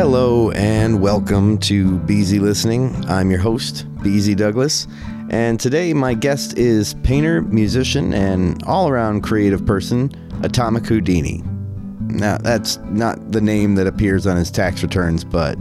[0.00, 3.04] Hello and welcome to Beezy Listening.
[3.06, 4.86] I'm your host, Beezy Douglas,
[5.28, 10.10] and today my guest is painter, musician, and all around creative person,
[10.42, 11.42] Atomic Houdini.
[12.06, 15.58] Now, that's not the name that appears on his tax returns, but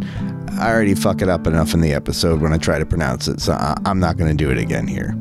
[0.53, 3.41] I already fuck it up enough in the episode when I try to pronounce it,
[3.41, 5.17] so I'm not going to do it again here.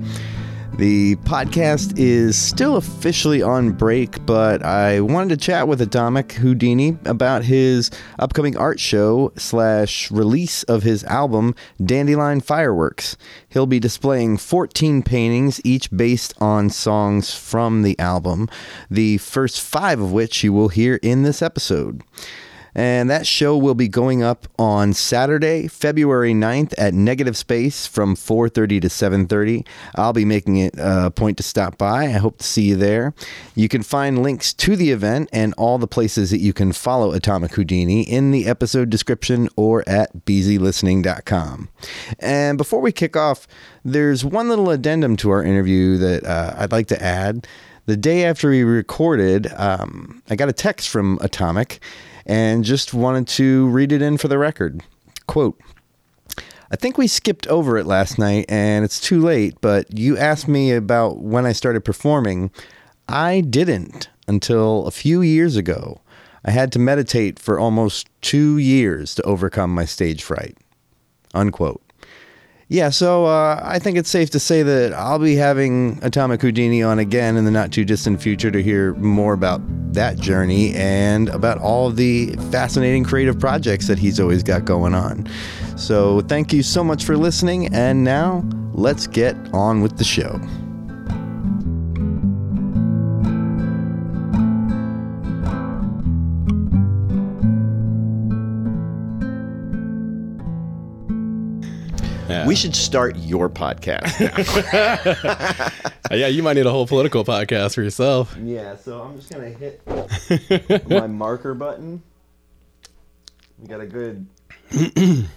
[0.78, 6.96] The podcast is still officially on break, but I wanted to chat with Atomic Houdini
[7.04, 7.90] about his
[8.20, 13.16] upcoming art show slash release of his album Dandelion Fireworks.
[13.48, 18.48] He'll be displaying 14 paintings, each based on songs from the album,
[18.88, 22.04] the first five of which you will hear in this episode.
[22.74, 28.14] And that show will be going up on Saturday, February 9th at Negative Space from
[28.14, 29.64] 4:30 to 7:30.
[29.94, 32.04] I'll be making it a point to stop by.
[32.04, 33.14] I hope to see you there.
[33.54, 37.12] You can find links to the event and all the places that you can follow
[37.12, 41.68] Atomic Houdini in the episode description or at beezylistening.com.
[42.18, 43.46] And before we kick off,
[43.84, 47.46] there's one little addendum to our interview that uh, I'd like to add.
[47.86, 51.80] The day after we recorded, um, I got a text from Atomic
[52.28, 54.82] and just wanted to read it in for the record.
[55.26, 55.58] Quote
[56.70, 60.48] I think we skipped over it last night and it's too late, but you asked
[60.48, 62.50] me about when I started performing.
[63.08, 66.02] I didn't until a few years ago.
[66.44, 70.56] I had to meditate for almost two years to overcome my stage fright.
[71.34, 71.82] Unquote.
[72.70, 76.82] Yeah, so uh, I think it's safe to say that I'll be having Atomic Houdini
[76.82, 79.62] on again in the not too distant future to hear more about
[79.94, 85.26] that journey and about all the fascinating creative projects that he's always got going on.
[85.78, 88.44] So thank you so much for listening, and now
[88.74, 90.38] let's get on with the show.
[102.28, 102.46] Yeah.
[102.46, 104.14] We should start your podcast.
[106.10, 108.34] Yeah, you might need a whole political podcast for yourself.
[108.42, 112.02] Yeah, so I'm just gonna hit my marker button.
[113.58, 114.26] We got a good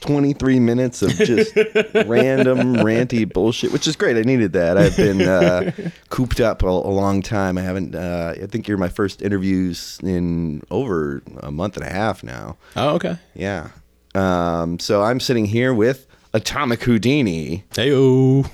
[0.00, 1.56] 23 minutes of just
[2.06, 4.16] random ranty bullshit, which is great.
[4.16, 4.78] I needed that.
[4.78, 5.72] I've been uh,
[6.10, 7.58] cooped up a, a long time.
[7.58, 7.96] I haven't.
[7.96, 12.56] Uh, I think you're my first interviews in over a month and a half now.
[12.76, 13.18] Oh, okay.
[13.34, 13.70] Yeah.
[14.14, 17.64] Um, so I'm sitting here with Atomic Houdini.
[17.72, 18.48] Heyo.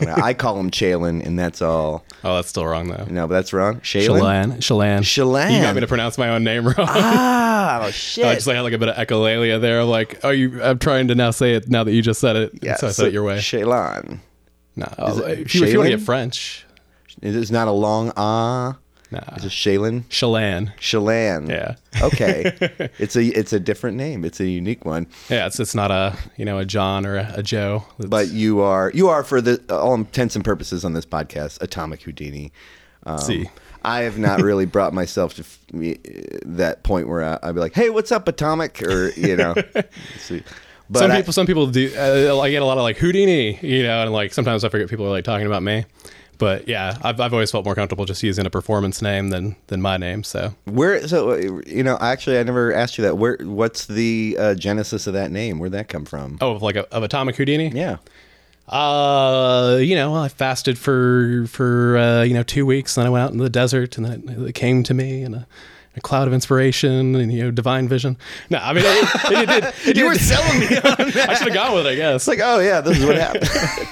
[0.00, 2.04] I call him Chalin, and that's all.
[2.24, 3.06] Oh, that's still wrong though.
[3.08, 3.76] No, but that's wrong.
[3.80, 4.56] Shaylin.
[4.56, 4.56] Shalan.
[4.56, 4.98] Shalan.
[5.00, 5.54] Shalan.
[5.54, 6.74] You got me to pronounce my own name wrong.
[6.78, 8.24] Ah, I shit.
[8.34, 9.80] just like had like a bit of echolalia there.
[9.80, 10.60] I'm like, oh, you.
[10.62, 12.52] I'm trying to now say it now that you just said it.
[12.62, 13.36] yeah, so I said it your way.
[13.38, 14.18] Shaylin.
[14.76, 16.66] No, it if, you, if you want to get French,
[17.22, 18.76] It is not a long ah.
[19.14, 19.34] Nah.
[19.36, 20.04] It's a Shaylin.
[20.04, 20.76] Shalan.
[20.78, 21.48] Shalan.
[21.48, 21.76] Yeah.
[22.02, 22.52] Okay.
[22.98, 24.24] it's a it's a different name.
[24.24, 25.06] It's a unique one.
[25.30, 27.84] Yeah, it's it's not a you know a John or a, a Joe.
[27.98, 31.60] It's- But you are you are for the all intents and purposes on this podcast,
[31.62, 32.52] Atomic Houdini.
[33.06, 33.48] Um, See.
[33.86, 35.98] I have not really brought myself to f- me-
[36.46, 39.54] that point where I, I'd be like, "Hey, what's up, Atomic?" Or you know,
[40.18, 40.42] see.
[40.88, 41.92] But some I- people, some people do.
[41.94, 44.88] Uh, I get a lot of like Houdini, you know, and like sometimes I forget
[44.88, 45.84] people are like talking about me.
[46.38, 49.80] But yeah, I've, I've always felt more comfortable just using a performance name than than
[49.80, 50.24] my name.
[50.24, 53.18] So Where so uh, you know actually I never asked you that.
[53.18, 55.58] Where what's the uh, genesis of that name?
[55.58, 56.38] Where'd that come from?
[56.40, 57.68] oh, of like a, of Atomic Houdini.
[57.68, 57.98] Yeah.
[58.68, 63.22] Uh, you know, I fasted for for uh, you know two weeks, then I went
[63.24, 65.46] out in the desert, and then it came to me and a,
[65.96, 68.16] a cloud of inspiration and you know divine vision.
[68.48, 69.74] No, I mean it, it, it did.
[69.88, 71.16] It You were selling me on that.
[71.28, 72.22] I should have gone with it, I guess.
[72.22, 73.48] It's like, oh yeah, this is what happened.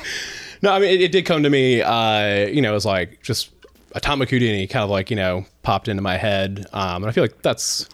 [0.62, 3.50] No, I mean, it, it did come to me, uh, you know, was like just
[3.94, 6.66] Atomic Houdini kind of like, you know, popped into my head.
[6.72, 7.88] Um, and I feel like that's,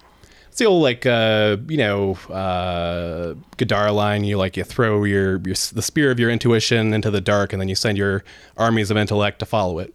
[0.48, 4.24] it's the old like, uh, you know, uh, Gadara line.
[4.24, 7.60] You like, you throw your, your, the spear of your intuition into the dark and
[7.60, 8.22] then you send your
[8.56, 9.94] armies of intellect to follow it.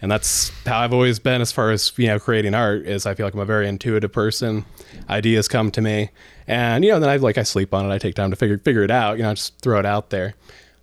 [0.00, 3.14] And that's how I've always been as far as, you know, creating art is I
[3.14, 4.66] feel like I'm a very intuitive person.
[5.08, 6.10] Ideas come to me
[6.46, 7.92] and, you know, then I like, I sleep on it.
[7.92, 10.10] I take time to figure, figure it out, you know, I just throw it out
[10.10, 10.34] there.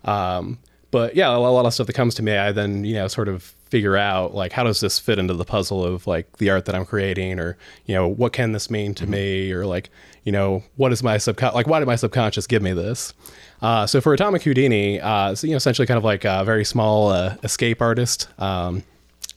[0.04, 0.58] Um,
[0.92, 3.28] but yeah, a lot of stuff that comes to me, I then you know sort
[3.28, 6.66] of figure out like how does this fit into the puzzle of like the art
[6.66, 9.90] that I'm creating, or you know what can this mean to me, or like
[10.26, 13.14] you know what is my subcon like why did my subconscious give me this?
[13.62, 16.66] Uh, so for Atomic Houdini, uh, it's you know essentially kind of like a very
[16.66, 18.28] small uh, escape artist.
[18.38, 18.84] Um,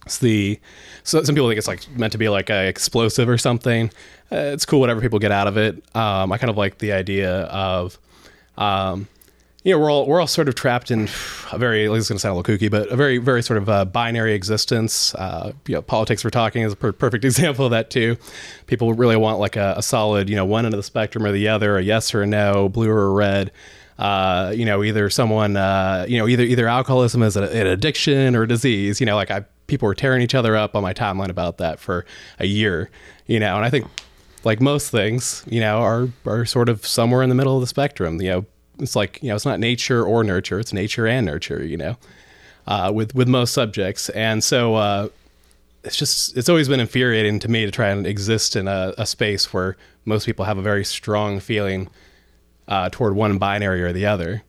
[0.05, 0.59] it's the
[1.05, 3.91] so some people think it's like meant to be like a explosive or something.
[4.33, 5.77] Uh, it's cool whatever people get out of it.
[5.95, 7.99] Um, I kind of like the idea of
[8.59, 9.09] um,
[9.65, 11.09] you know, we're all we're all sort of trapped in
[11.51, 11.89] a very.
[11.89, 13.87] This is going to sound a little kooky, but a very very sort of uh,
[13.87, 15.15] binary existence.
[15.15, 18.19] Uh, you know, politics for talking is a per- perfect example of that too.
[18.67, 21.33] People really want like a, a, solid, you know, one end of the spectrum or
[21.33, 23.53] the other, a yes or a no, blue or a red.
[23.99, 28.43] Uh, you know, either someone, uh, you know, either either alcoholism is an addiction or
[28.43, 29.01] a disease.
[29.01, 31.81] You know, like I people were tearing each other up on my timeline about that
[31.81, 32.05] for
[32.39, 32.91] a year.
[33.27, 33.87] You know, and I think
[34.45, 37.67] like most things, you know, are are sort of somewhere in the middle of the
[37.67, 38.21] spectrum.
[38.21, 38.47] You know,
[38.79, 41.97] it's like you know it's not nature or nurture it's nature and nurture you know
[42.67, 45.09] uh, with with most subjects and so uh,
[45.85, 49.07] it's just it's always been infuriating to me to try and exist in a, a
[49.07, 51.89] space where most people have a very strong feeling
[52.69, 54.43] uh, toward one binary or the other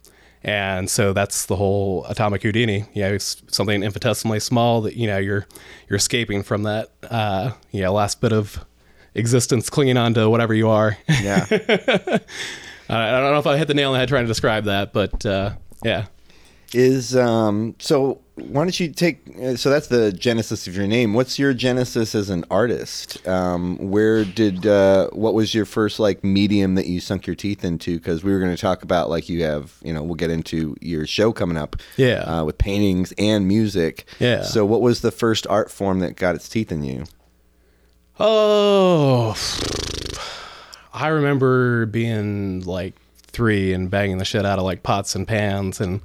[0.46, 2.86] and so that's the whole atomic Houdini.
[2.94, 5.48] You know, it's something infinitesimally small that you know you're
[5.90, 8.64] you're escaping from that uh, you know last bit of
[9.16, 10.98] existence, clinging on to whatever you are.
[11.10, 11.48] Yeah.
[12.90, 14.94] I don't know if I hit the nail on the head trying to describe that,
[14.94, 15.54] but uh,
[15.84, 16.06] yeah.
[16.74, 21.14] Is um so why don't you take uh, so that's the genesis of your name.
[21.14, 23.26] What's your genesis as an artist?
[23.28, 27.64] Um, where did uh, what was your first like medium that you sunk your teeth
[27.64, 27.98] into?
[27.98, 30.76] Because we were going to talk about like you have you know we'll get into
[30.82, 32.24] your show coming up yeah.
[32.24, 34.06] uh, with paintings and music.
[34.20, 34.42] Yeah.
[34.42, 37.06] So what was the first art form that got its teeth in you?
[38.20, 39.34] Oh
[40.96, 45.82] I remember being like three and banging the shit out of like pots and pans
[45.82, 46.00] and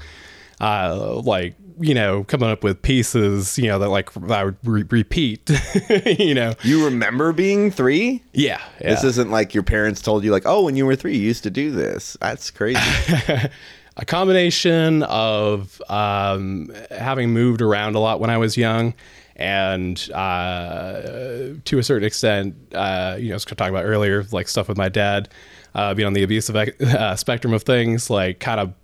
[0.60, 4.84] uh, like you know coming up with pieces you know that like I would re-
[4.90, 5.48] repeat
[6.18, 6.54] you know.
[6.64, 8.22] You remember being three?
[8.32, 11.16] Yeah, yeah, this isn't like your parents told you like oh when you were three
[11.16, 12.16] you used to do this.
[12.20, 12.80] That's crazy.
[13.96, 18.94] A combination of um, having moved around a lot when I was young
[19.40, 24.48] and uh, to a certain extent, uh, you know, I was talking about earlier, like
[24.48, 25.30] stuff with my dad,
[25.74, 28.74] uh, being on the abusive uh, spectrum of things, like kind of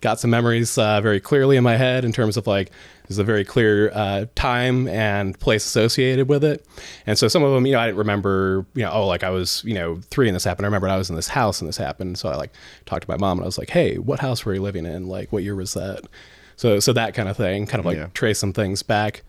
[0.00, 2.70] got some memories uh, very clearly in my head in terms of like
[3.06, 6.64] there's a very clear uh, time and place associated with it.
[7.06, 9.30] And so some of them, you know, I didn't remember, you know, oh, like I
[9.30, 10.64] was, you know, three and this happened.
[10.64, 12.16] I remember I was in this house and this happened.
[12.18, 12.52] So I like
[12.86, 15.08] talked to my mom and I was like, hey, what house were you living in?
[15.08, 16.04] Like, what year was that?
[16.56, 18.08] So, so that kind of thing, kind of like yeah.
[18.14, 19.22] trace some things back.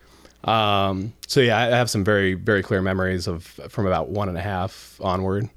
[0.46, 4.38] Um, so yeah, I have some very very clear memories of from about one and
[4.38, 5.50] a half onward.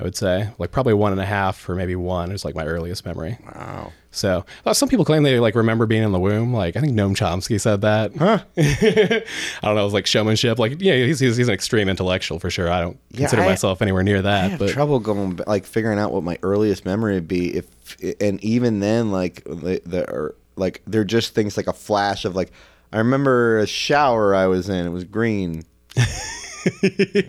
[0.00, 2.64] I would say like probably one and a half or maybe one is like my
[2.64, 3.36] earliest memory.
[3.44, 3.92] Wow.
[4.12, 6.54] So uh, some people claim they like remember being in the womb.
[6.54, 8.14] Like I think Noam Chomsky said that.
[8.16, 8.38] Huh?
[8.56, 9.22] I
[9.62, 9.80] don't know.
[9.80, 10.58] It was like showmanship.
[10.58, 12.70] Like yeah, he's, he's, he's an extreme intellectual for sure.
[12.70, 14.44] I don't yeah, consider I, myself anywhere near that.
[14.44, 17.56] I have but trouble going like figuring out what my earliest memory would be.
[17.56, 22.36] If and even then like the, the like they're just things like a flash of
[22.36, 22.52] like
[22.92, 24.86] I remember a shower I was in.
[24.86, 25.64] It was green.
[25.96, 26.00] I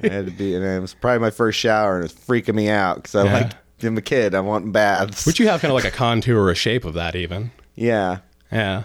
[0.04, 2.70] had to be, and it was probably my first shower, and it was freaking me
[2.70, 3.34] out because I yeah.
[3.34, 3.52] like
[3.84, 4.36] I'm a kid.
[4.36, 5.26] I want baths.
[5.26, 7.52] Would you have kind of like a contour or a shape of that, even?
[7.76, 8.20] Yeah.
[8.52, 8.84] Yeah.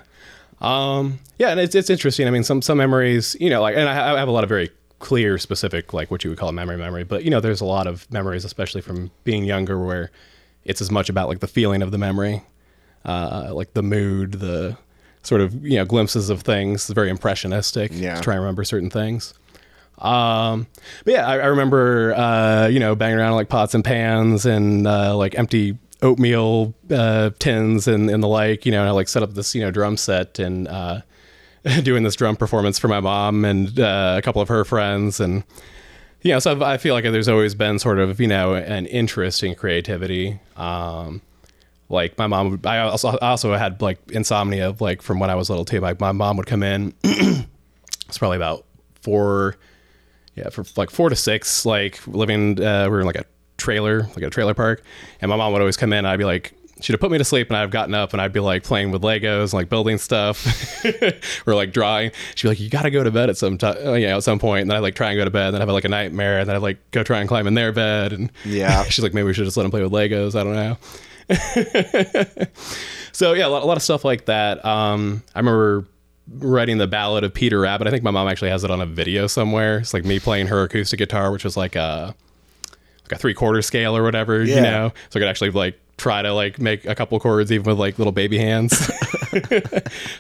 [0.61, 2.27] Um, yeah, and it's it's interesting.
[2.27, 4.49] I mean, some some memories, you know, like, and I, I have a lot of
[4.49, 7.05] very clear, specific, like what you would call a memory memory.
[7.05, 10.11] But you know, there's a lot of memories, especially from being younger, where
[10.65, 12.43] it's as much about like the feeling of the memory,
[13.05, 14.79] uh, like the mood, the
[15.25, 16.87] sort of you know glimpses of things.
[16.89, 17.91] Very impressionistic.
[17.93, 18.15] Yeah.
[18.15, 19.35] To try and remember certain things.
[19.99, 20.67] Um,
[21.05, 24.87] but yeah, I, I remember uh, you know banging around like pots and pans and
[24.87, 28.67] uh, like empty oatmeal uh, tins and, and the like.
[28.67, 31.01] You know, and I like set up this you know drum set and uh,
[31.83, 35.45] doing this drum performance for my mom and uh, a couple of her friends and.
[36.23, 38.87] Yeah, you know, so I feel like there's always been sort of you know an
[38.87, 40.41] interest in creativity.
[40.57, 41.21] Um,
[41.89, 45.51] like my mom I also I also had like insomnia like from when I was
[45.51, 45.81] little too.
[45.81, 46.95] Like my mom would come in.
[47.05, 48.65] it's probably about
[49.03, 49.57] four,
[50.35, 51.67] yeah, for like four to six.
[51.67, 53.25] Like living, uh, we are in like a
[53.57, 54.83] trailer, like a trailer park,
[55.21, 55.99] and my mom would always come in.
[55.99, 58.21] and I'd be like, she'd have put me to sleep and I've gotten up and
[58.21, 60.85] I'd be like playing with Legos and like building stuff
[61.47, 62.11] or like drawing.
[62.35, 64.25] She'd be like, you got to go to bed at some time, you know, at
[64.25, 64.63] some point.
[64.63, 66.41] And then I'd like try and go to bed and then have like a nightmare
[66.41, 68.13] and then I'd like go try and climb in their bed.
[68.13, 70.39] And yeah, she's like, maybe we should just let him play with Legos.
[70.39, 70.77] I don't know.
[73.13, 74.65] so yeah, a lot, a lot, of stuff like that.
[74.65, 75.87] Um, I remember
[76.29, 77.87] writing the ballad of Peter Rabbit.
[77.87, 79.79] I think my mom actually has it on a video somewhere.
[79.79, 82.15] It's like me playing her acoustic guitar, which was like a
[83.05, 84.57] like a three quarter scale or whatever, yeah.
[84.57, 84.93] you know.
[85.11, 87.99] So I could actually like try to like make a couple chords even with like
[87.99, 88.73] little baby hands.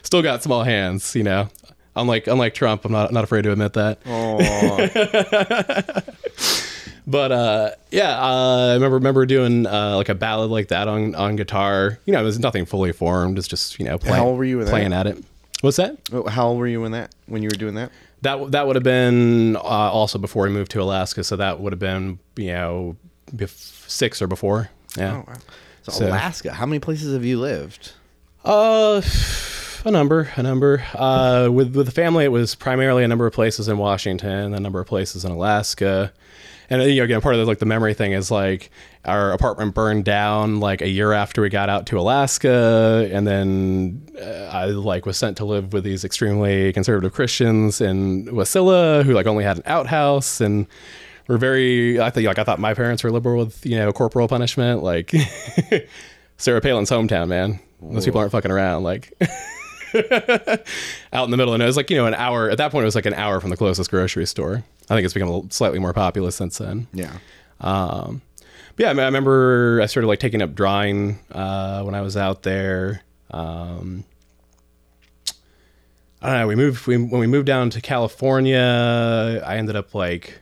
[0.02, 1.48] Still got small hands, you know.
[1.96, 4.00] Unlike unlike Trump, I'm not not afraid to admit that.
[7.06, 11.14] But uh, yeah, uh, I remember remember doing uh, like a ballad like that on
[11.14, 11.98] on guitar.
[12.06, 13.36] You know, it was nothing fully formed.
[13.38, 14.16] It's just you know playing.
[14.16, 15.06] How old were you playing that?
[15.06, 15.24] at it?
[15.60, 15.98] What's that?
[16.12, 17.92] Oh, how old were you when that when you were doing that?
[18.22, 21.24] That that would have been uh, also before we moved to Alaska.
[21.24, 22.96] So that would have been you know
[23.46, 24.70] six or before.
[24.96, 25.16] Yeah.
[25.16, 25.36] Oh, wow.
[25.82, 26.52] So, So- Alaska.
[26.54, 27.92] How many places have you lived?
[28.44, 29.00] Uh,
[29.84, 30.84] a number, a number.
[30.94, 34.60] Uh, with with the family, it was primarily a number of places in Washington, a
[34.60, 36.12] number of places in Alaska,
[36.70, 38.70] and you know, again, part of the, like the memory thing is like
[39.04, 44.06] our apartment burned down like a year after we got out to Alaska, and then
[44.20, 49.12] uh, I like was sent to live with these extremely conservative Christians in Wasilla who
[49.12, 50.66] like only had an outhouse and.
[51.26, 51.98] We're very.
[51.98, 54.82] I think like I thought my parents were liberal with you know corporal punishment.
[54.82, 55.10] Like
[56.36, 57.60] Sarah Palin's hometown, man.
[57.80, 58.82] Those people aren't fucking around.
[58.82, 59.10] Like
[61.12, 62.50] out in the middle, and it was like you know an hour.
[62.50, 64.64] At that point, it was like an hour from the closest grocery store.
[64.90, 66.86] I think it's become a slightly more populous since then.
[66.92, 67.12] Yeah.
[67.60, 68.22] Um,
[68.76, 72.00] but yeah, I, mean, I remember I started like taking up drawing uh, when I
[72.00, 73.02] was out there.
[73.30, 74.04] Um,
[76.20, 76.46] I don't know.
[76.48, 79.42] We moved we, when we moved down to California.
[79.46, 80.40] I ended up like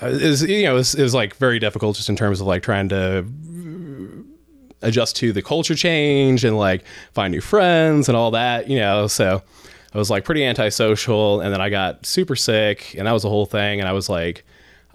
[0.00, 2.40] uh, it was you know it was, it was like very difficult just in terms
[2.40, 3.24] of like trying to
[4.84, 8.68] adjust to the culture change and like find new friends and all that.
[8.68, 9.42] You know, so
[9.92, 13.28] I was like pretty antisocial, and then I got super sick, and that was the
[13.30, 13.80] whole thing.
[13.80, 14.44] And I was like.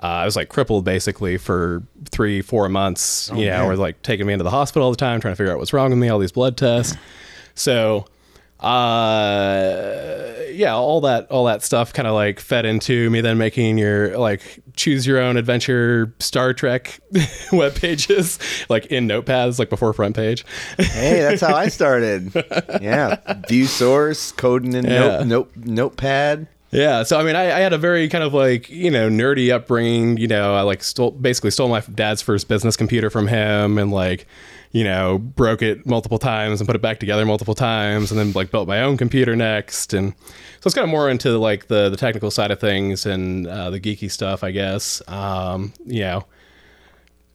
[0.02, 3.30] Uh, I was like crippled basically for three, four months.
[3.36, 3.66] you know, man.
[3.66, 5.74] or like taking me into the hospital all the time, trying to figure out what's
[5.74, 6.96] wrong with me, all these blood tests.
[7.54, 8.06] So,
[8.60, 13.78] uh, yeah, all that, all that stuff kind of like fed into me then making
[13.78, 17.00] your like choose your own adventure Star Trek
[17.52, 18.40] web pages,
[18.70, 20.44] like in notepads, like before FrontPage.
[20.78, 22.32] Hey, that's how I started.
[22.82, 23.18] Yeah.
[23.48, 25.24] View source, coding in Yeah.
[25.24, 26.48] note, note, notepad.
[26.72, 29.52] Yeah, so I mean, I, I had a very kind of like you know nerdy
[29.52, 30.18] upbringing.
[30.18, 33.92] You know, I like stole basically stole my dad's first business computer from him, and
[33.92, 34.28] like
[34.72, 38.32] you know broke it multiple times and put it back together multiple times, and then
[38.34, 39.94] like built my own computer next.
[39.94, 43.48] And so it's kind of more into like the the technical side of things and
[43.48, 45.02] uh, the geeky stuff, I guess.
[45.08, 46.26] Um, you know.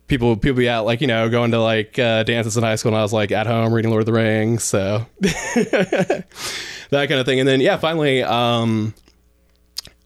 [0.07, 2.91] People, people be out like you know going to like uh, dances in high school,
[2.91, 6.27] and I was like at home reading Lord of the Rings, so that
[6.91, 7.41] kind of thing.
[7.41, 8.93] And then yeah, finally, um,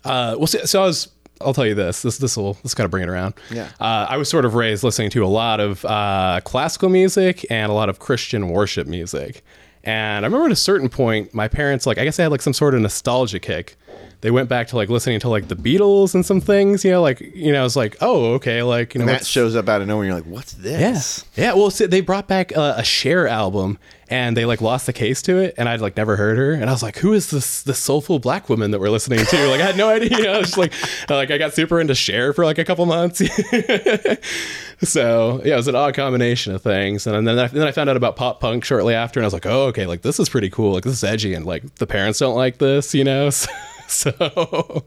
[0.05, 1.09] uh, well, so, so I was.
[1.41, 2.03] I'll tell you this.
[2.03, 3.35] This this will this kind of bring it around.
[3.51, 3.69] Yeah.
[3.81, 7.71] Uh, I was sort of raised listening to a lot of uh, classical music and
[7.71, 9.43] a lot of Christian worship music.
[9.85, 12.43] And I remember at a certain point, my parents like I guess they had like
[12.43, 13.77] some sort of nostalgia kick.
[14.21, 16.85] They went back to like listening to like the Beatles and some things.
[16.85, 19.25] You know, like you know, I was like, oh, okay, like you know, And that
[19.25, 20.05] shows up out of nowhere.
[20.05, 21.25] And you're like, what's this?
[21.37, 21.55] yeah, yeah.
[21.55, 23.79] Well, so they brought back a, a Cher album,
[24.11, 26.65] and they like lost the case to it, and I'd like never heard her, and
[26.65, 29.61] I was like, "Who is this this soulful black woman that we're listening to?" Like,
[29.61, 30.33] I had no idea.
[30.33, 30.73] I was just like,
[31.11, 33.19] like I got super into Cher for like a couple months.
[34.83, 37.91] so yeah, it was an odd combination of things, and then I, then I found
[37.91, 40.29] out about pop punk shortly after, and I was like, "Oh, okay, like this is
[40.29, 40.73] pretty cool.
[40.73, 43.31] Like this is edgy, and like the parents don't like this, you know."
[43.89, 44.85] so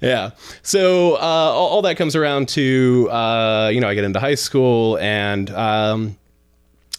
[0.00, 0.30] yeah.
[0.62, 4.36] So uh, all, all that comes around to uh, you know I get into high
[4.36, 6.16] school and um,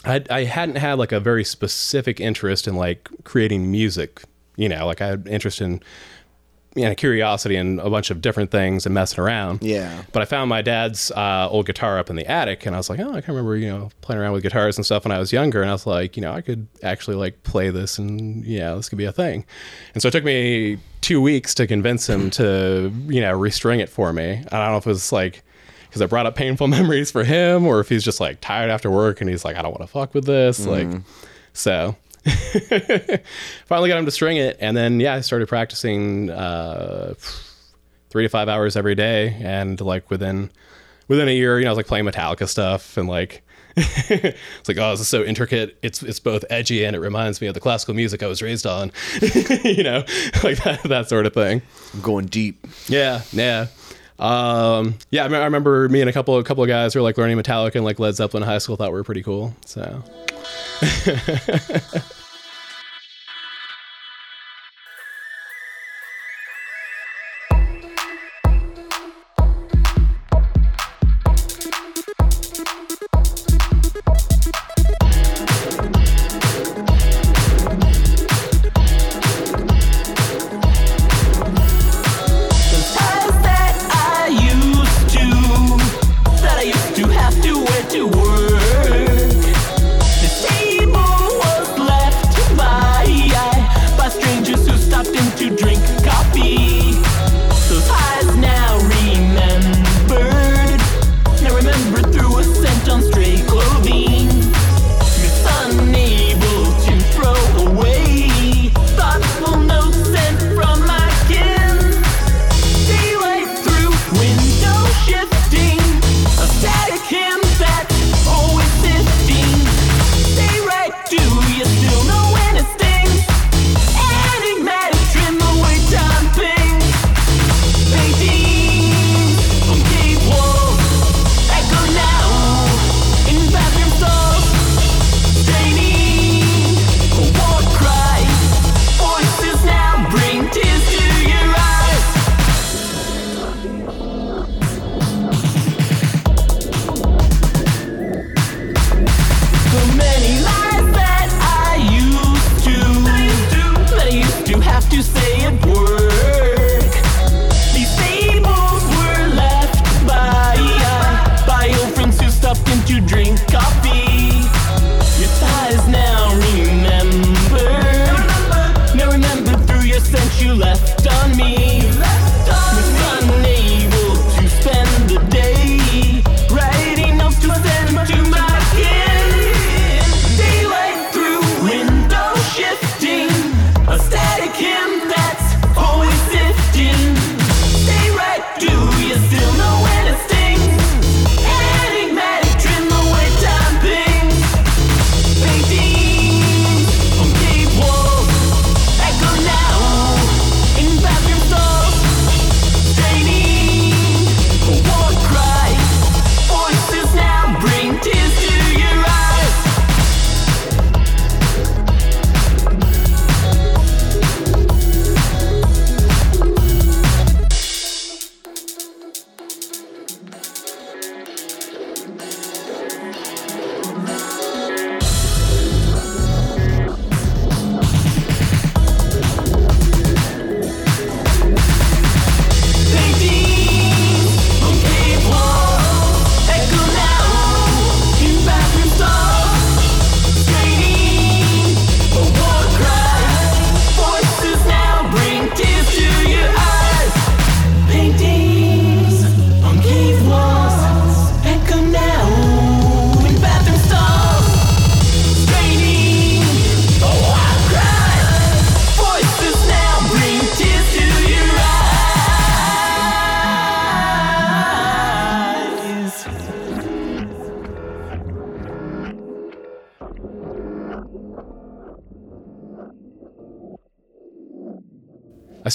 [0.10, 4.24] I I hadn't had like a very specific interest in like creating music.
[4.56, 5.82] You know, like I had interest in
[6.76, 9.64] you know curiosity and a bunch of different things and messing around.
[9.64, 10.04] Yeah.
[10.12, 12.90] But I found my dad's uh, old guitar up in the attic, and I was
[12.90, 15.20] like, oh, I can remember, you know, playing around with guitars and stuff when I
[15.20, 18.46] was younger, and I was like, you know, I could actually like play this, and
[18.46, 19.46] yeah, this could be a thing.
[19.94, 23.90] And so it took me two weeks to convince him to, you know, restring it
[23.90, 24.44] for me.
[24.52, 25.44] I don't know if it was like
[25.90, 28.90] because I brought up painful memories for him, or if he's just like tired after
[28.92, 30.88] work and he's like, I don't want to fuck with this, like,
[31.54, 31.96] so.
[33.66, 37.14] Finally got him to string it, and then yeah, I started practicing uh,
[38.10, 40.52] three to five hours every day, and like within
[41.08, 43.42] within a year, you know, I was like playing Metallica stuff, and like
[43.78, 45.78] it's like, oh, this is so intricate.
[45.82, 48.66] It's it's both edgy and it reminds me of the classical music I was raised
[48.66, 48.92] on,
[49.64, 50.04] you know,
[50.44, 51.62] like that that sort of thing.
[51.94, 52.66] I'm going deep.
[52.88, 53.68] Yeah, yeah.
[54.20, 57.00] Um, yeah, I, me- I remember me and a couple a couple of guys who
[57.00, 59.24] were like learning Metallica and like Led Zeppelin in high school thought we were pretty
[59.24, 59.56] cool.
[59.66, 60.04] So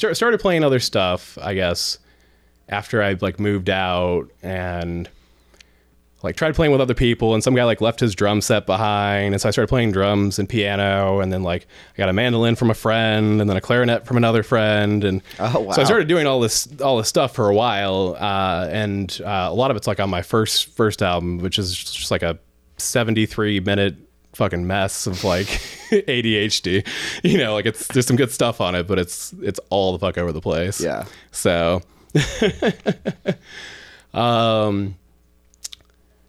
[0.05, 1.99] start, started playing other stuff, I guess,
[2.69, 5.09] after I like moved out and
[6.23, 9.35] like tried playing with other people and some guy like left his drum set behind
[9.35, 12.57] and so I started playing drums and piano and then like I got a mandolin
[12.57, 15.73] from a friend and then a clarinet from another friend and Oh, wow.
[15.73, 19.49] so I started doing all this all this stuff for a while uh, and uh,
[19.51, 22.39] a lot of it's like on my first first album which is just like a
[22.79, 23.97] 73 minute
[24.35, 25.47] fucking mess of like
[25.91, 26.87] ADHD
[27.23, 29.99] you know like it's there's some good stuff on it but it's it's all the
[29.99, 31.05] fuck over the place Yeah.
[31.33, 31.83] so,
[34.13, 34.97] um,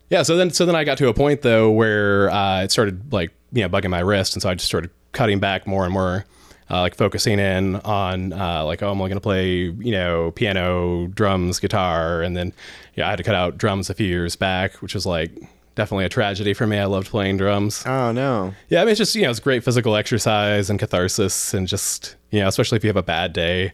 [0.09, 0.23] yeah.
[0.23, 3.31] So then, so then I got to a point though where uh, it started like
[3.51, 6.25] you know bugging my wrist, and so I just started cutting back more and more,
[6.69, 11.07] uh, like focusing in on uh, like oh I'm only gonna play you know piano,
[11.07, 12.53] drums, guitar, and then
[12.95, 15.31] yeah I had to cut out drums a few years back, which was like
[15.75, 16.77] definitely a tragedy for me.
[16.77, 17.83] I loved playing drums.
[17.85, 18.53] Oh no.
[18.69, 22.15] Yeah, I mean, it's just you know, it's great physical exercise and catharsis, and just
[22.31, 23.71] you know, especially if you have a bad day.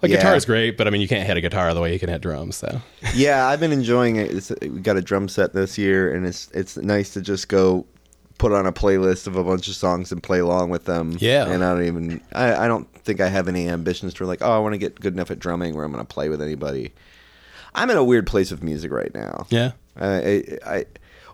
[0.00, 0.18] Like Yeah.
[0.18, 2.08] guitar is great, but I mean, you can't hit a guitar the way you can
[2.08, 2.54] hit drums.
[2.56, 2.80] So
[3.14, 4.30] Yeah, I've been enjoying it.
[4.30, 7.84] It's, we got a drum set this year, and it's it's nice to just go
[8.38, 11.16] put on a playlist of a bunch of songs and play along with them.
[11.18, 11.48] Yeah.
[11.50, 14.52] and I don't even I, I don't think I have any ambitions to like oh
[14.52, 16.92] I want to get good enough at drumming where I'm going to play with anybody.
[17.74, 19.46] I'm in a weird place with music right now.
[19.50, 20.84] yeah, uh, I, I, I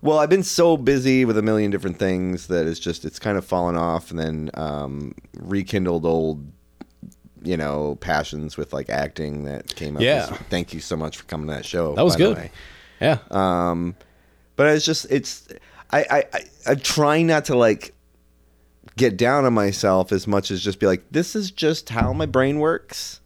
[0.04, 3.38] well, I've been so busy with a million different things that it's just it's kind
[3.38, 6.46] of fallen off, and then um, rekindled old,
[7.42, 10.02] you know, passions with like acting that came up.
[10.02, 10.26] Yeah.
[10.50, 11.94] Thank you so much for coming to that show.
[11.94, 12.50] that was good.
[13.00, 13.96] Yeah, Um,
[14.56, 15.48] but it's just it's
[15.90, 17.94] I I I I'm trying not to like
[18.96, 22.26] get down on myself as much as just be like this is just how my
[22.26, 23.20] brain works.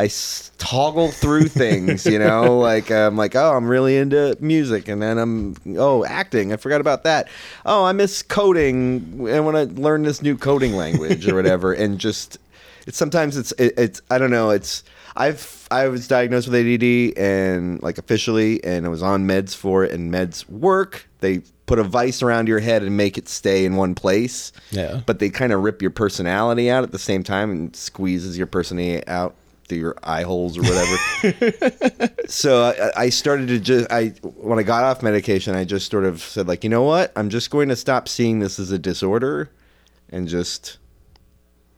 [0.00, 4.88] I s- toggle through things, you know, like I'm like, oh, I'm really into music,
[4.88, 6.54] and then I'm, oh, acting.
[6.54, 7.28] I forgot about that.
[7.66, 9.28] Oh, I miss coding.
[9.30, 12.38] I want to learn this new coding language or whatever, and just,
[12.86, 14.48] it's sometimes it's it, it's I don't know.
[14.48, 14.84] It's
[15.16, 19.84] I've I was diagnosed with ADD and like officially, and I was on meds for
[19.84, 21.06] it, and meds work.
[21.18, 25.02] They put a vice around your head and make it stay in one place yeah,
[25.06, 28.48] but they kind of rip your personality out at the same time and squeezes your
[28.48, 29.36] personality out
[29.70, 32.12] through your eye holes or whatever.
[32.28, 32.64] so
[32.96, 36.20] I, I started to just I when I got off medication, I just sort of
[36.20, 37.10] said like, you know what?
[37.16, 39.48] I'm just going to stop seeing this as a disorder
[40.10, 40.76] and just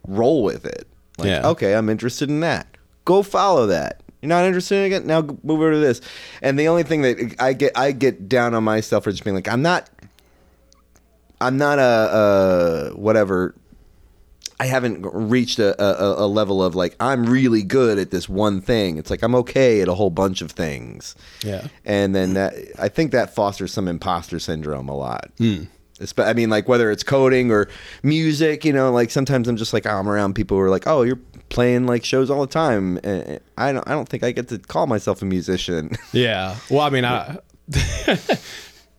[0.08, 0.88] roll with it.
[1.18, 1.46] Like, Yeah.
[1.50, 2.66] okay, I'm interested in that.
[3.04, 4.00] Go follow that.
[4.20, 5.04] You're not interested in it?
[5.04, 6.00] Now move over to this.
[6.40, 9.34] And the only thing that I get I get down on myself for just being
[9.36, 9.88] like, I'm not
[11.40, 13.54] I'm not a, a whatever.
[14.60, 18.60] I haven't reached a, a, a level of like I'm really good at this one
[18.60, 18.98] thing.
[18.98, 22.88] It's like I'm okay at a whole bunch of things, yeah, and then that I
[22.88, 25.30] think that fosters some imposter syndrome a lot.
[25.38, 25.64] Hmm.
[25.98, 27.68] Espe- I mean, like whether it's coding or
[28.02, 30.86] music, you know, like sometimes I'm just like oh, I'm around people who are like,
[30.86, 32.98] oh, you're playing like shows all the time.
[33.04, 35.90] And I don't, I don't think I get to call myself a musician.
[36.12, 36.56] yeah.
[36.70, 37.38] Well, I mean, I.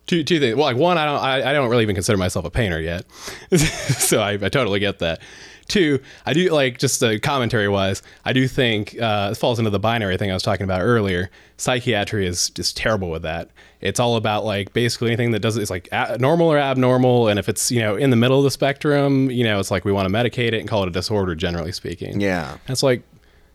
[0.06, 0.56] Two, two things.
[0.56, 3.10] Well, like one, I don't, I, I don't really even consider myself a painter yet,
[3.56, 5.20] so I, I totally get that.
[5.66, 9.70] Two, I do like just uh, commentary wise, I do think uh, it falls into
[9.70, 11.30] the binary thing I was talking about earlier.
[11.56, 13.48] Psychiatry is just terrible with that.
[13.80, 17.38] It's all about like basically anything that does it's like a- normal or abnormal, and
[17.38, 19.92] if it's you know in the middle of the spectrum, you know it's like we
[19.92, 22.20] want to medicate it and call it a disorder, generally speaking.
[22.20, 22.58] Yeah.
[22.68, 23.02] It's like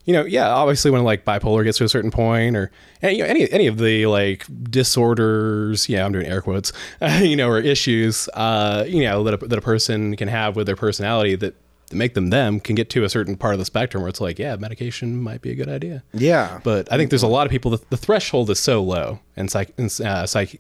[0.05, 2.71] you know, yeah, obviously when like bipolar gets to a certain point, or
[3.03, 6.71] you know, any any of the like disorders, yeah, I'm doing air quotes,
[7.19, 10.65] you know, or issues, uh, you know, that a, that a person can have with
[10.67, 11.55] their personality that,
[11.87, 14.21] that make them them can get to a certain part of the spectrum where it's
[14.21, 16.03] like, yeah, medication might be a good idea.
[16.13, 19.19] yeah, But I think there's a lot of people that the threshold is so low
[19.35, 20.59] in psych, in, uh, psych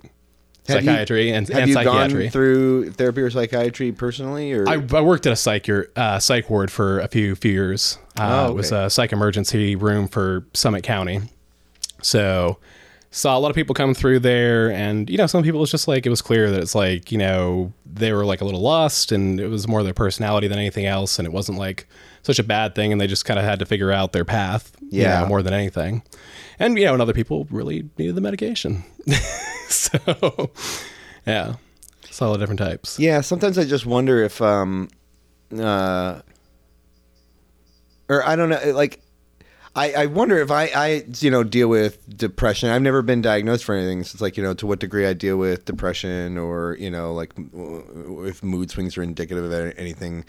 [0.69, 2.23] Have you- psychiatry and, have and you psychiatry.
[2.23, 6.49] gone through therapy or psychiatry personally, or I, I worked at a psych uh, psych
[6.49, 7.97] ward for a few few years.
[8.17, 11.21] Uh, Oh, It was a psych emergency room for Summit County.
[12.01, 12.57] So
[13.11, 15.87] saw a lot of people come through there, and you know, some people it's just
[15.87, 19.11] like it was clear that it's like you know they were like a little lost,
[19.11, 21.87] and it was more their personality than anything else, and it wasn't like
[22.21, 24.75] such a bad thing, and they just kind of had to figure out their path,
[24.81, 25.21] you Yeah.
[25.21, 26.03] know, more than anything.
[26.59, 28.83] And you know, and other people really needed the medication.
[29.73, 30.51] so
[31.25, 31.55] yeah,
[32.09, 32.99] saw all the different types.
[32.99, 34.89] Yeah, sometimes I just wonder if, um,
[35.57, 36.21] uh,
[38.09, 39.01] or I don't know, like,
[39.75, 42.69] I, I wonder if I, I, you know, deal with depression.
[42.69, 44.03] I've never been diagnosed for anything.
[44.03, 47.13] So it's like, you know, to what degree I deal with depression or, you know,
[47.13, 50.25] like if mood swings are indicative of anything.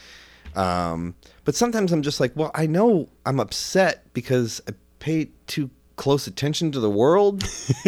[0.54, 5.70] Um, but sometimes I'm just like, well, I know I'm upset because I pay too
[5.96, 7.42] close attention to the world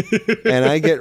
[0.45, 1.01] and I get,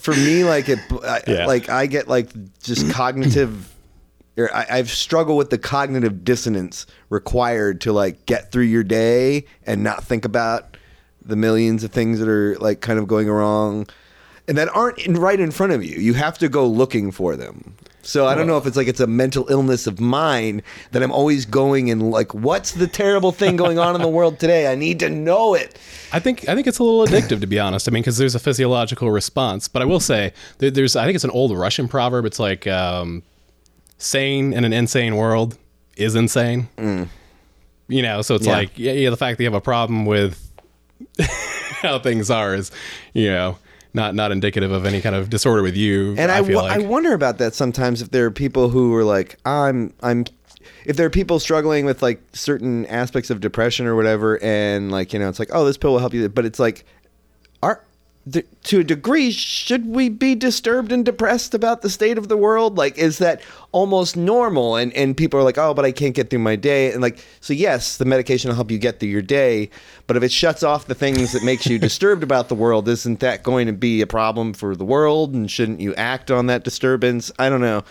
[0.00, 1.46] for me, like it, I, Yeah.
[1.46, 2.30] like I get like
[2.62, 3.72] just cognitive
[4.38, 9.46] or I, I've struggled with the cognitive dissonance required to like get through your day
[9.66, 10.76] and not think about
[11.24, 13.86] the millions of things that are like kind of going wrong
[14.46, 15.98] and that aren't in, right in front of you.
[15.98, 17.74] You have to go looking for them.
[18.06, 21.10] So I don't know if it's like it's a mental illness of mine that I'm
[21.10, 24.70] always going and like, what's the terrible thing going on in the world today?
[24.70, 25.76] I need to know it.
[26.12, 27.88] I think I think it's a little addictive to be honest.
[27.88, 29.66] I mean, because there's a physiological response.
[29.66, 32.26] But I will say there, there's I think it's an old Russian proverb.
[32.26, 33.24] It's like um,
[33.98, 35.58] sane in an insane world
[35.96, 36.68] is insane.
[37.88, 38.52] You know, so it's Yeah.
[38.52, 40.48] like yeah, yeah, the fact that you have a problem with
[41.82, 42.70] how things are is
[43.14, 43.58] you know
[43.96, 46.14] not not indicative of any kind of disorder with you.
[46.16, 48.94] And I, I wo- like I wonder about that sometimes if there are people who
[48.94, 50.26] are like, I'm, I'm,
[50.84, 55.12] if there are people struggling with like certain aspects of depression or whatever, and like,
[55.12, 56.28] you know, it's like, oh, this pill will help you.
[56.28, 56.84] But it's like,
[58.64, 62.76] to a degree, should we be disturbed and depressed about the state of the world?
[62.76, 64.74] Like, is that almost normal?
[64.74, 66.92] And, and people are like, oh, but I can't get through my day.
[66.92, 69.70] And like, so yes, the medication will help you get through your day.
[70.08, 73.20] But if it shuts off the things that makes you disturbed about the world, isn't
[73.20, 75.32] that going to be a problem for the world?
[75.32, 77.30] And shouldn't you act on that disturbance?
[77.38, 77.84] I don't know.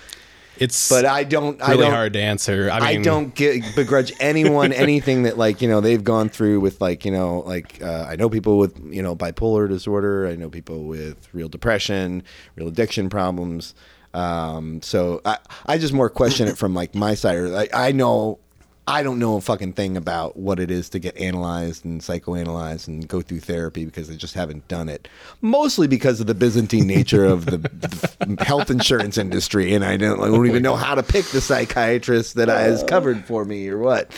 [0.57, 1.61] It's But I don't.
[1.61, 2.69] I don't, hard to answer.
[2.71, 6.81] I I don't get, begrudge anyone anything that like you know they've gone through with
[6.81, 10.27] like you know like uh, I know people with you know bipolar disorder.
[10.27, 12.23] I know people with real depression,
[12.55, 13.75] real addiction problems.
[14.13, 17.37] Um, so I I just more question it from like my side.
[17.37, 18.39] Or like I know
[18.87, 22.87] I don't know a fucking thing about what it is to get analyzed and psychoanalyzed
[22.87, 25.07] and go through therapy because I just haven't done it.
[25.41, 30.19] Mostly because of the Byzantine nature of the, the health insurance industry, and I don't,
[30.21, 33.79] I don't even know how to pick the psychiatrist that is covered for me or
[33.79, 34.11] what.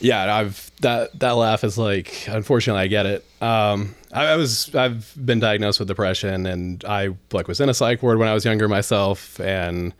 [0.00, 4.74] yeah i've that that laugh is like unfortunately i get it um I, I was
[4.74, 8.32] i've been diagnosed with depression and i like was in a psych ward when i
[8.32, 9.92] was younger myself and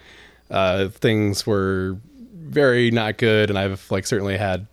[0.51, 1.99] uh things were
[2.51, 4.67] very not good and i've like certainly had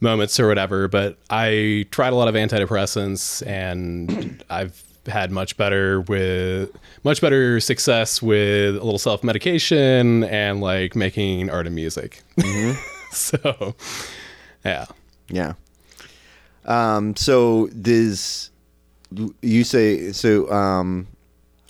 [0.00, 6.00] moments or whatever but i tried a lot of antidepressants and i've had much better
[6.02, 6.70] with
[7.04, 12.22] much better success with a little self-medication and like making art and music
[13.12, 13.74] so
[14.64, 14.86] yeah
[15.30, 15.54] Yeah.
[16.66, 18.50] Um, so does
[19.40, 20.50] you say so?
[20.52, 21.06] Um,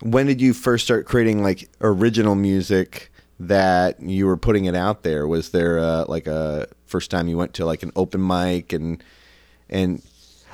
[0.02, 3.09] when did you first start creating like original music
[3.40, 5.26] that you were putting it out there?
[5.26, 9.02] Was there uh, like a first time you went to like an open mic and
[9.68, 10.02] and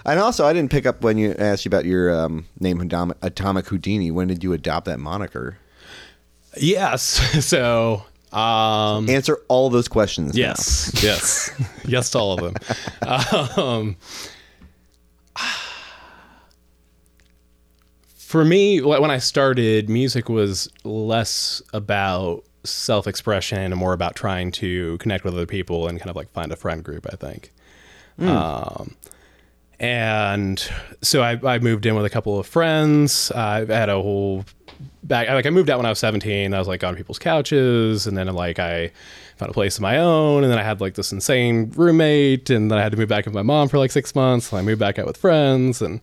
[0.04, 3.16] and also I didn't pick up when you asked you about your um, name Atomic,
[3.22, 4.10] Atomic Houdini.
[4.12, 5.58] When did you adopt that moniker?
[6.56, 7.20] Yes.
[7.44, 10.36] So, um, Answer all those questions.
[10.36, 11.50] yes, yes,
[11.86, 12.54] yes to all of them.
[13.56, 13.96] Um,
[18.16, 24.98] for me, when I started, music was less about self-expression and more about trying to
[24.98, 27.06] connect with other people and kind of like find a friend group.
[27.12, 27.52] I think.
[28.18, 28.96] Um,
[29.78, 30.70] and
[31.02, 33.30] so I, I moved in with a couple of friends.
[33.32, 34.44] I had a whole
[35.02, 35.28] back.
[35.28, 36.52] Like I moved out when I was 17.
[36.52, 38.92] I was like on people's couches, and then like I
[39.36, 42.70] found a place of my own, and then I had like this insane roommate, and
[42.70, 44.50] then I had to move back with my mom for like six months.
[44.50, 46.00] And I moved back out with friends, and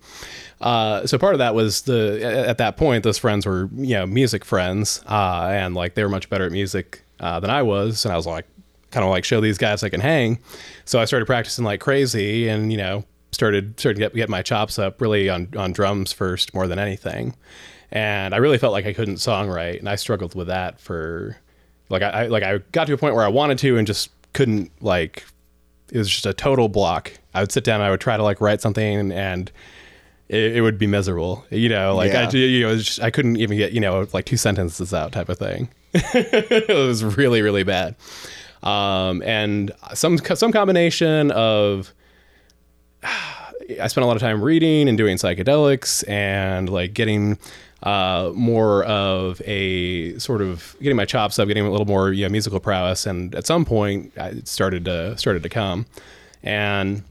[0.62, 3.95] uh, so part of that was the at at that point those friends were you
[3.95, 7.62] know music friends, uh, and like they were much better at music uh, than I
[7.62, 8.45] was, and I was like
[8.91, 10.39] kind of like show these guys I can hang.
[10.86, 14.41] So I started practicing like crazy, and you know started started to get, get my
[14.41, 17.36] chops up really on on drums first more than anything.
[17.93, 21.38] And I really felt like I couldn't songwrite, and I struggled with that for
[21.89, 24.10] like I, I like I got to a point where I wanted to and just
[24.34, 25.23] couldn't like
[25.91, 27.13] it was just a total block.
[27.36, 29.51] I would sit down and I would try to like write something and
[30.27, 31.45] it, it would be miserable.
[31.51, 34.38] You know, like I you know just, I couldn't even get you know like two
[34.38, 35.69] sentences out type of thing.
[35.93, 37.95] it was really really bad.
[38.63, 41.93] Um, and some some combination of
[43.03, 47.38] I spent a lot of time reading and doing psychedelics and like getting
[47.84, 52.60] uh, more of a sort of getting my chops up, getting a little more musical
[52.60, 55.86] prowess, and at some point it started to started to come,
[56.41, 57.04] and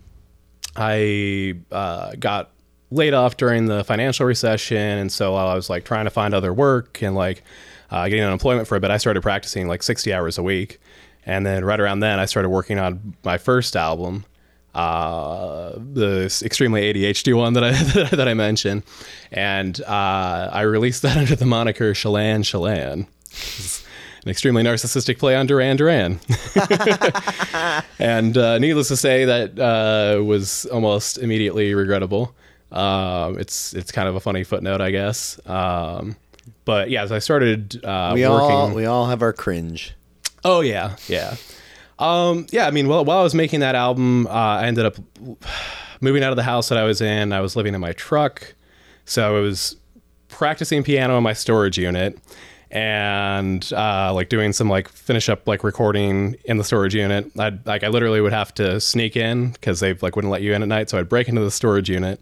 [0.74, 2.50] I uh, got
[2.90, 6.32] laid off during the financial recession, and so while I was like trying to find
[6.32, 7.42] other work and like
[7.90, 10.80] uh, getting unemployment for a bit, I started practicing like sixty hours a week,
[11.26, 14.24] and then right around then I started working on my first album,
[14.74, 17.72] uh, the extremely ADHD one that I
[18.16, 18.82] that I mentioned,
[19.30, 23.06] and uh, I released that under the moniker Shalan Shalan.
[24.24, 26.20] An extremely narcissistic play on Duran Duran.
[27.98, 32.32] and uh, needless to say, that uh, was almost immediately regrettable.
[32.70, 35.40] Um, it's it's kind of a funny footnote, I guess.
[35.44, 36.14] Um,
[36.64, 39.94] but yeah, as I started uh, We working, all we all have our cringe.
[40.44, 41.36] Oh yeah, yeah,
[42.02, 42.66] um, yeah.
[42.66, 44.96] I mean, well, while I was making that album, uh, I ended up
[46.00, 47.32] moving out of the house that I was in.
[47.32, 48.54] I was living in my truck,
[49.04, 49.76] so I was
[50.28, 52.18] practicing piano in my storage unit,
[52.70, 57.30] and uh, like doing some like finish up like recording in the storage unit.
[57.38, 60.54] I like I literally would have to sneak in because they like wouldn't let you
[60.54, 62.20] in at night, so I'd break into the storage unit.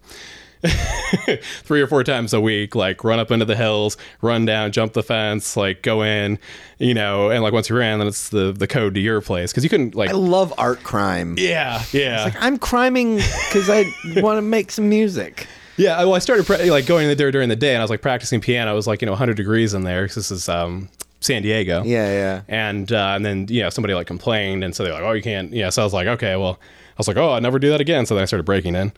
[1.62, 4.92] three or four times a week, like run up into the hills, run down, jump
[4.92, 6.38] the fence, like go in,
[6.78, 9.52] you know, and like once you're in, then it's the the code to your place
[9.52, 11.34] because you couldn't like, I love art crime.
[11.38, 13.84] yeah, yeah, I'm criming because I
[14.20, 15.46] want to make some music.
[15.76, 15.98] yeah.
[16.00, 18.02] Well, I started pra- like going in there during the day, and I was like
[18.02, 18.72] practicing piano.
[18.72, 20.88] It was like you know 100 degrees in there 'cause this is um
[21.20, 21.82] San Diego.
[21.84, 22.42] Yeah, yeah.
[22.48, 25.22] And uh, and then you know somebody like complained, and so they're like, oh, you
[25.22, 25.52] can't.
[25.52, 25.70] Yeah.
[25.70, 28.04] So I was like, okay, well, I was like, oh, I never do that again.
[28.06, 28.92] So then I started breaking in.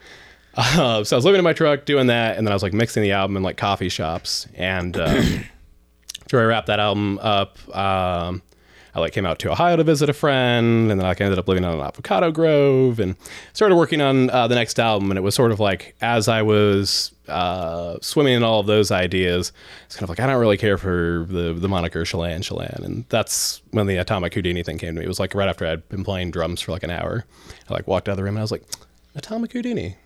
[0.54, 2.72] Uh, so I was living in my truck doing that, and then I was like
[2.72, 4.46] mixing the album in like coffee shops.
[4.54, 5.04] And uh,
[6.22, 8.42] after I wrapped that album up, um,
[8.94, 11.38] I like came out to Ojai to visit a friend, and then like, I ended
[11.38, 13.16] up living on an avocado grove, and
[13.54, 15.10] started working on uh, the next album.
[15.10, 18.90] And it was sort of like as I was uh, swimming in all of those
[18.90, 19.52] ideas,
[19.86, 23.04] it's kind of like I don't really care for the the moniker Chelan Chelan, and
[23.08, 25.06] that's when the Atomic Houdini thing came to me.
[25.06, 27.24] It was like right after I'd been playing drums for like an hour.
[27.70, 28.64] I like walked out of the room, and I was like,
[29.14, 29.96] Atomic Houdini.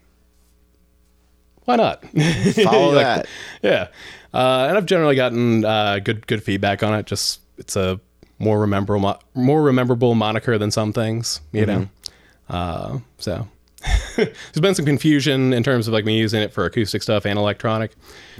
[1.67, 2.03] Why not?
[2.65, 3.27] Follow Like, that.
[3.63, 3.89] yeah,
[4.33, 7.07] uh, and I've generally gotten uh, good good feedback on it.
[7.07, 8.01] Just it's a
[8.39, 11.89] more rememberable mo- more rememberable moniker than some things, you know.
[12.49, 13.47] Uh, so
[14.17, 14.29] there's
[14.61, 17.93] been some confusion in terms of like me using it for acoustic stuff and electronic.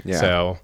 [0.05, 0.19] Yeah.
[0.19, 0.59] So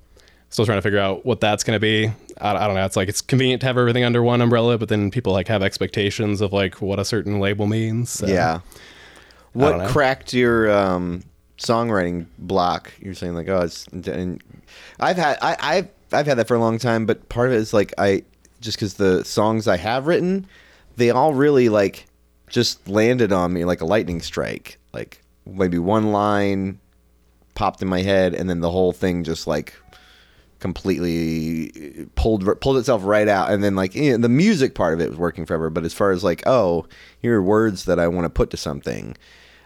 [0.49, 2.11] still trying to figure out what that's going to be.
[2.39, 2.85] I, I don't know.
[2.85, 5.61] It's like it's convenient to have everything under one umbrella, but then people like have
[5.63, 8.09] expectations of like what a certain label means.
[8.09, 8.27] So.
[8.27, 8.61] Yeah.
[9.53, 11.23] What cracked your um,
[11.57, 12.93] songwriting block?
[12.99, 13.87] You're saying like, oh, it's.
[13.87, 14.41] And
[14.99, 17.57] I've had I, I've I've had that for a long time, but part of it
[17.57, 18.23] is like I
[18.61, 20.47] just because the songs I have written,
[20.95, 22.05] they all really like
[22.49, 24.79] just landed on me like a lightning strike.
[24.93, 26.79] Like maybe one line
[27.55, 29.73] popped in my head, and then the whole thing just like
[30.63, 35.01] completely pulled pulled itself right out and then like you know, the music part of
[35.01, 36.87] it was working forever but as far as like oh
[37.21, 39.13] here are words that i want to put to something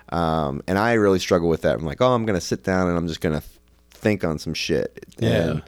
[0.09, 2.97] um, and i really struggle with that i'm like oh i'm gonna sit down and
[2.97, 3.41] i'm just gonna
[3.91, 5.29] think on some shit Yeah.
[5.51, 5.63] and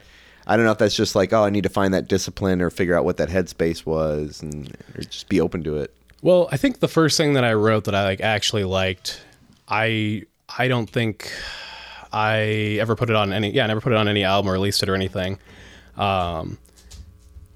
[0.46, 2.70] i don't know if that's just like oh i need to find that discipline or
[2.70, 6.56] figure out what that headspace was and or just be open to it Well, I
[6.58, 9.22] think the first thing that I wrote that I like actually liked,
[9.68, 10.24] I
[10.58, 11.32] I don't think
[12.12, 14.52] I ever put it on any yeah, I never put it on any album or
[14.52, 15.38] released it or anything.
[15.96, 16.58] Um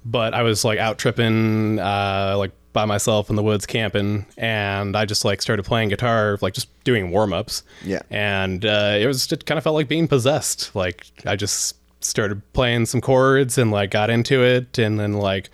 [0.03, 4.95] but I was like out tripping uh like by myself in the woods camping and
[4.95, 7.63] I just like started playing guitar like just doing warm-ups.
[7.83, 8.01] Yeah.
[8.11, 10.75] And uh it was it kind of felt like being possessed.
[10.75, 15.49] Like I just started playing some chords and like got into it and then like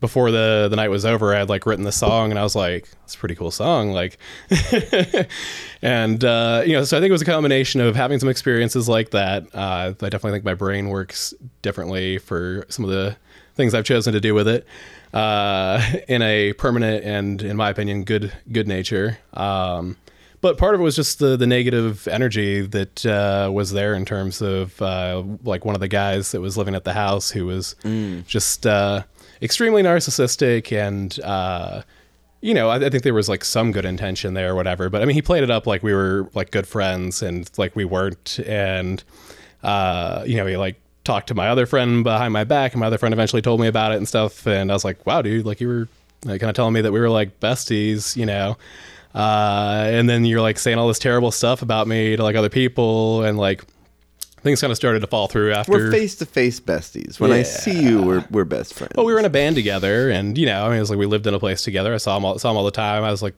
[0.00, 2.54] before the the night was over, I had like written the song, and I was
[2.54, 4.18] like, "That's a pretty cool song." Like,
[5.80, 8.86] and uh, you know, so I think it was a combination of having some experiences
[8.86, 9.44] like that.
[9.54, 11.32] Uh, I definitely think my brain works
[11.62, 13.16] differently for some of the
[13.54, 14.66] things I've chosen to do with it
[15.14, 19.18] uh, in a permanent and, in my opinion, good good nature.
[19.32, 19.96] Um,
[20.42, 24.04] but part of it was just the the negative energy that uh, was there in
[24.04, 27.46] terms of uh, like one of the guys that was living at the house who
[27.46, 27.74] was
[28.26, 29.02] just uh,
[29.40, 31.80] extremely narcissistic and uh,
[32.42, 34.90] you know I, I think there was like some good intention there or whatever.
[34.90, 37.74] But I mean he played it up like we were like good friends and like
[37.74, 38.38] we weren't.
[38.44, 39.02] And
[39.62, 42.86] uh, you know he like talked to my other friend behind my back and my
[42.86, 45.46] other friend eventually told me about it and stuff and I was like wow dude
[45.46, 45.88] like you were
[46.24, 48.56] like, kind of telling me that we were like besties you know
[49.14, 52.48] uh, and then you're like saying all this terrible stuff about me to like other
[52.48, 53.64] people and like
[54.42, 57.42] things kind of started to fall through after we're face to face besties when i
[57.42, 60.46] see you we're, we're best friends well, we were in a band together, and you
[60.46, 61.92] know, I mean, it was like we lived in a place together.
[61.92, 63.02] I saw him all, saw him all the time.
[63.02, 63.34] I was like,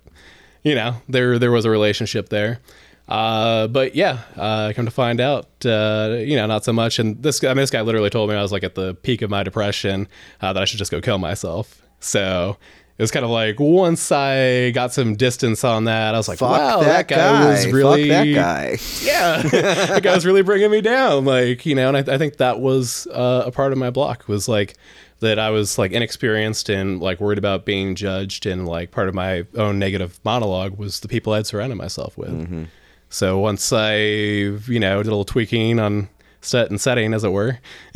[0.63, 2.61] you know, there there was a relationship there.
[3.09, 6.99] Uh, but yeah, uh, come to find out, uh, you know, not so much.
[6.99, 8.95] And this guy, I mean, this guy literally told me I was like at the
[8.95, 10.09] peak of my depression
[10.41, 11.83] uh, that I should just go kill myself.
[12.01, 12.57] So
[12.99, 16.39] it was kind of like once I got some distance on that, I was like,
[16.39, 20.43] Fuck wow, that, that, guy, was Fuck really that guy yeah, that guy was really
[20.43, 21.25] bringing me down.
[21.25, 24.27] Like, you know, and I, I think that was uh, a part of my block
[24.27, 24.77] was like
[25.21, 28.47] that I was like inexperienced and like worried about being judged.
[28.47, 32.69] And like part of my own negative monologue was the people I'd surrounded myself with.
[33.17, 36.11] So once I, you know, did a little tweaking on
[36.43, 37.59] set and setting, as it were,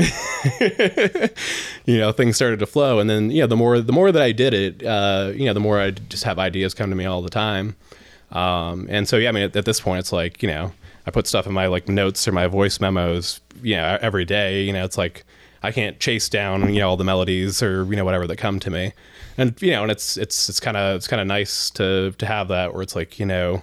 [1.84, 3.00] you know, things started to flow.
[3.00, 5.52] And then, you know, the more the more that I did it, uh, you know,
[5.52, 7.76] the more I just have ideas come to me all the time.
[8.32, 10.72] Um, and so, yeah, I mean, at, at this point, it's like, you know,
[11.06, 14.62] I put stuff in my like notes or my voice memos, you know, every day.
[14.62, 15.24] You know, it's like
[15.62, 18.58] I can't chase down you know all the melodies or you know whatever that come
[18.60, 18.94] to me,
[19.36, 22.24] and you know and it's it's it's kind of it's kind of nice to to
[22.24, 23.62] have that where it's like you know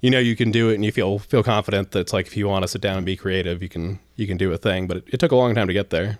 [0.00, 2.36] you know you can do it and you feel feel confident that it's like if
[2.36, 4.86] you want to sit down and be creative you can you can do a thing
[4.86, 6.18] but it, it took a long time to get there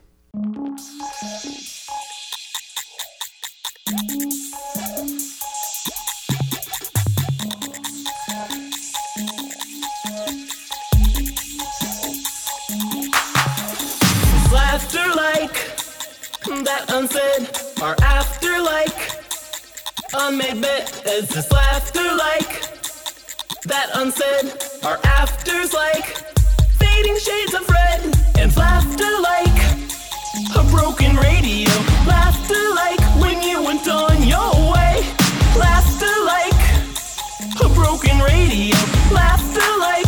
[14.53, 15.55] Laughter like
[16.64, 17.49] that unsaid,
[18.03, 19.11] after like
[20.14, 21.03] unmade bet.
[21.07, 22.78] It's just laughter like
[23.64, 24.53] that unsaid,
[24.85, 26.07] or afters like
[26.79, 28.01] fading shades of red,
[28.38, 29.59] and laughter like
[30.57, 31.71] a broken radio.
[32.07, 35.03] Laughter like when you went on your way.
[35.57, 36.62] Laughter like
[37.61, 38.77] a broken radio.
[39.12, 40.08] Laughter like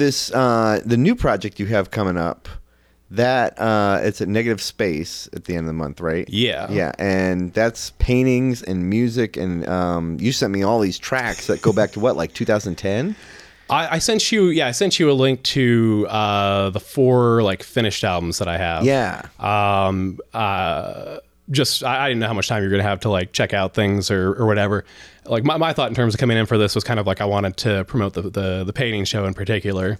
[0.00, 2.48] this uh, the new project you have coming up,
[3.12, 6.28] that uh, it's a negative space at the end of the month, right?
[6.28, 6.70] Yeah.
[6.70, 11.62] Yeah, and that's paintings and music, and um, you sent me all these tracks that
[11.62, 13.14] go back to what, like 2010?
[13.68, 17.62] I, I sent you yeah i sent you a link to uh the four like
[17.62, 19.22] finished albums that i have Yeah.
[19.38, 21.18] um uh
[21.50, 23.74] just I, I didn't know how much time you're gonna have to like check out
[23.74, 24.84] things or, or whatever
[25.26, 27.20] like my, my thought in terms of coming in for this was kind of like
[27.20, 29.98] i wanted to promote the the, the painting show in particular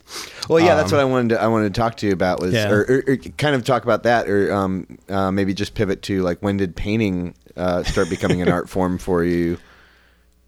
[0.49, 2.51] Well, yeah, that's what I wanted to I wanted to talk to you about was,
[2.51, 2.71] Um, Yeah.
[2.71, 6.23] or, or, or kind of talk about that, or um, uh, maybe just pivot to
[6.23, 9.59] like when did painting uh, start becoming an art form for you?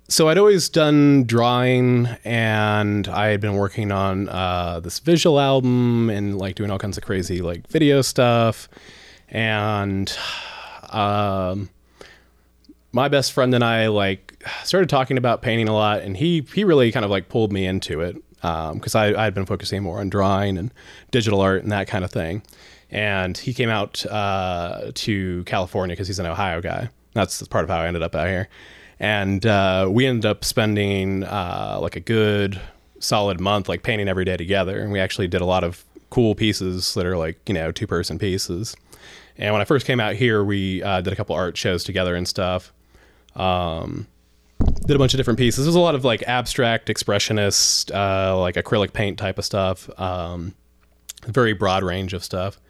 [0.08, 6.10] so I'd always done drawing and I had been working on uh, this visual album
[6.10, 8.68] and like doing all kinds of crazy like video stuff.
[9.30, 10.14] And
[10.94, 11.70] um,
[12.92, 16.64] my best friend and I like started talking about painting a lot, and he he
[16.64, 20.00] really kind of like pulled me into it because I I had been focusing more
[20.00, 20.72] on drawing and
[21.10, 22.42] digital art and that kind of thing.
[22.90, 26.90] And he came out uh, to California because he's an Ohio guy.
[27.14, 28.48] That's part of how I ended up out here.
[29.00, 32.60] And uh, we ended up spending uh, like a good
[32.98, 34.80] solid month like painting every day together.
[34.80, 37.86] And we actually did a lot of cool pieces that are like you know two
[37.86, 38.76] person pieces.
[39.38, 42.14] And when I first came out here, we uh, did a couple art shows together
[42.14, 42.72] and stuff.
[43.34, 44.06] Um,
[44.86, 45.64] did a bunch of different pieces.
[45.64, 49.88] There's a lot of like abstract, expressionist, uh, like acrylic paint type of stuff.
[49.98, 50.54] Um,
[51.26, 52.60] very broad range of stuff.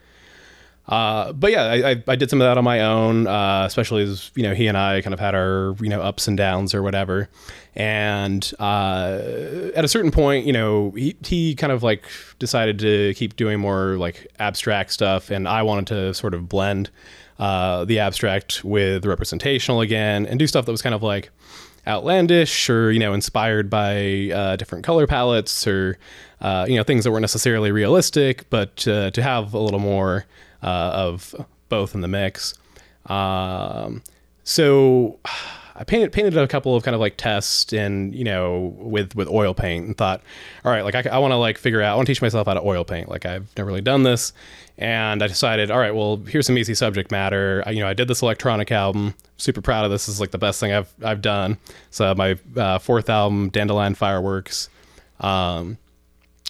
[0.88, 4.02] Uh, but yeah, I, I, I did some of that on my own, uh, especially
[4.02, 6.74] as you know he and I kind of had our you know ups and downs
[6.74, 7.28] or whatever.
[7.74, 9.20] And uh,
[9.74, 12.04] at a certain point, you know, he he kind of like
[12.38, 16.90] decided to keep doing more like abstract stuff, and I wanted to sort of blend
[17.38, 21.30] uh, the abstract with the representational again, and do stuff that was kind of like
[21.86, 25.96] outlandish or you know inspired by uh, different color palettes or
[26.40, 30.26] uh, you know things that weren't necessarily realistic, but uh, to have a little more
[30.62, 31.34] uh, of
[31.68, 32.54] both in the mix.
[33.06, 34.02] Um,
[34.44, 35.18] so
[35.74, 39.26] I painted painted a couple of kind of like tests and you know with with
[39.26, 40.22] oil paint and thought,
[40.64, 42.46] all right, like I, I want to like figure out, I want to teach myself
[42.46, 43.08] how to oil paint.
[43.08, 44.32] Like I've never really done this,
[44.76, 47.62] and I decided, all right, well here's some easy subject matter.
[47.66, 49.14] I, you know, I did this electronic album.
[49.38, 50.06] Super proud of this.
[50.06, 51.56] this is like the best thing I've I've done.
[51.90, 54.68] So my uh, fourth album, Dandelion Fireworks.
[55.20, 55.78] Um,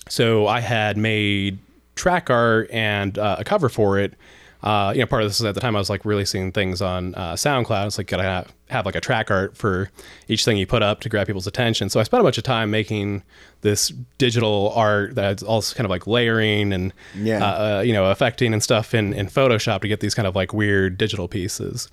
[0.09, 1.59] so I had made
[2.03, 4.15] track art and uh, a cover for it.
[4.63, 6.81] Uh, you know, part of this is at the time I was like releasing things
[6.81, 7.87] on uh, SoundCloud.
[7.89, 9.91] It's like gotta have, have like a track art for
[10.29, 11.91] each thing you put up to grab people's attention.
[11.91, 13.25] So I spent a bunch of time making
[13.63, 17.45] this digital art that's also kind of like layering and Yeah.
[17.45, 20.37] uh, uh, you know affecting and stuff in in Photoshop to get these kind of
[20.37, 21.89] like weird digital pieces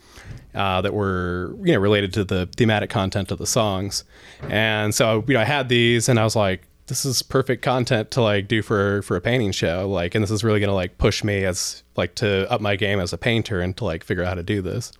[0.53, 4.03] uh, that were you know related to the thematic content of the songs.
[4.47, 8.11] And so you know I had these and I was like this is perfect content
[8.11, 10.73] to like do for for a painting show like and this is really going to
[10.73, 14.03] like push me as like to up my game as a painter and to like
[14.03, 14.91] figure out how to do this.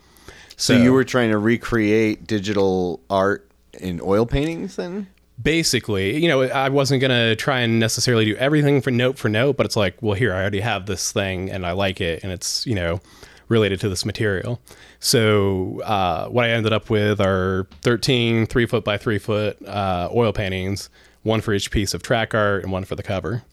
[0.56, 5.08] So you were trying to recreate digital art in oil paintings then?
[5.42, 9.58] basically, you know, I wasn't gonna try and necessarily do everything for note for note,
[9.58, 12.32] but it's like, well, here I already have this thing and I like it, and
[12.32, 13.00] it's you know
[13.48, 14.62] related to this material.
[15.00, 20.10] So uh, what I ended up with are 13 three foot by three foot uh,
[20.14, 20.90] oil paintings,
[21.24, 23.44] one for each piece of track art and one for the cover.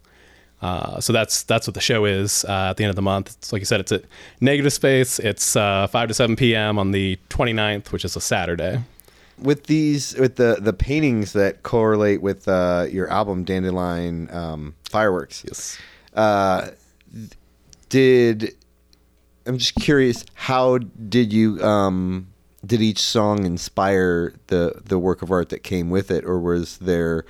[0.62, 3.36] Uh, so that's that's what the show is uh, at the end of the month.
[3.38, 4.04] It's like you said, it's at
[4.40, 5.18] Negative Space.
[5.18, 6.78] It's uh, 5 to 7 p.m.
[6.78, 8.80] on the 29th, which is a Saturday.
[9.38, 15.44] With these, with the the paintings that correlate with uh, your album Dandelion um, Fireworks,
[15.46, 15.78] Yes.
[16.14, 16.70] uh,
[17.88, 18.54] did
[19.46, 22.28] I'm just curious how did you um,
[22.64, 26.78] did each song inspire the the work of art that came with it, or was
[26.78, 27.24] there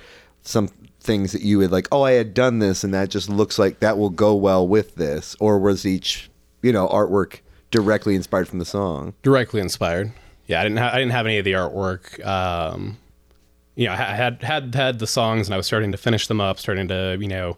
[0.47, 0.69] some
[0.99, 3.79] things that you would like, oh, I had done this, and that just looks like
[3.79, 6.29] that will go well with this, or was each
[6.61, 7.39] you know artwork
[7.71, 9.13] directly inspired from the song?
[9.23, 10.11] directly inspired.
[10.47, 10.77] Yeah, I didn't.
[10.77, 12.25] Ha- I didn't have any of the artwork.
[12.25, 12.97] Um,
[13.75, 16.39] you know, I had had had the songs, and I was starting to finish them
[16.39, 17.57] up, starting to you know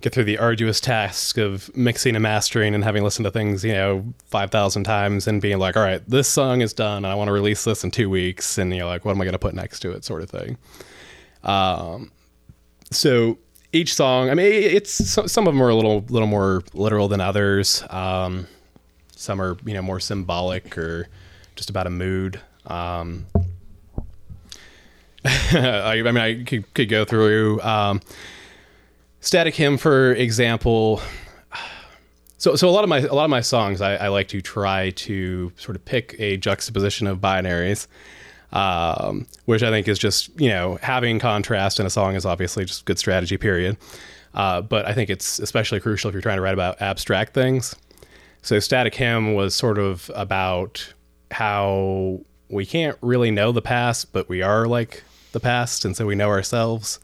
[0.00, 3.72] get through the arduous task of mixing and mastering, and having listened to things you
[3.72, 6.98] know five thousand times, and being like, all right, this song is done.
[6.98, 9.20] And I want to release this in two weeks, and you know, like, what am
[9.20, 10.56] I going to put next to it, sort of thing.
[11.42, 12.12] Um,
[12.90, 13.38] so
[13.72, 17.20] each song, I mean, it's some of them are a little little more literal than
[17.20, 17.82] others.
[17.90, 18.46] Um,
[19.14, 21.08] some are you know more symbolic or
[21.56, 22.40] just about a mood.
[22.66, 23.26] Um,
[25.24, 28.00] I, I mean, I could, could go through um,
[29.20, 31.00] Static Hymn, for example.
[32.38, 34.40] So, so a lot of my a lot of my songs, I, I like to
[34.40, 37.86] try to sort of pick a juxtaposition of binaries,
[38.52, 42.64] um, which I think is just you know having contrast in a song is obviously
[42.64, 43.36] just good strategy.
[43.36, 43.76] Period.
[44.34, 47.74] Uh, but I think it's especially crucial if you're trying to write about abstract things.
[48.42, 50.92] So Static Hymn was sort of about
[51.30, 56.06] how we can't really know the past, but we are like the past, and so
[56.06, 57.00] we know ourselves,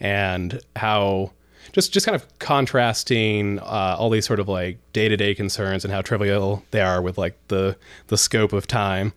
[0.00, 1.32] and how
[1.72, 5.84] just just kind of contrasting uh, all these sort of like day to day concerns
[5.84, 7.76] and how trivial they are with like the
[8.06, 9.12] the scope of time.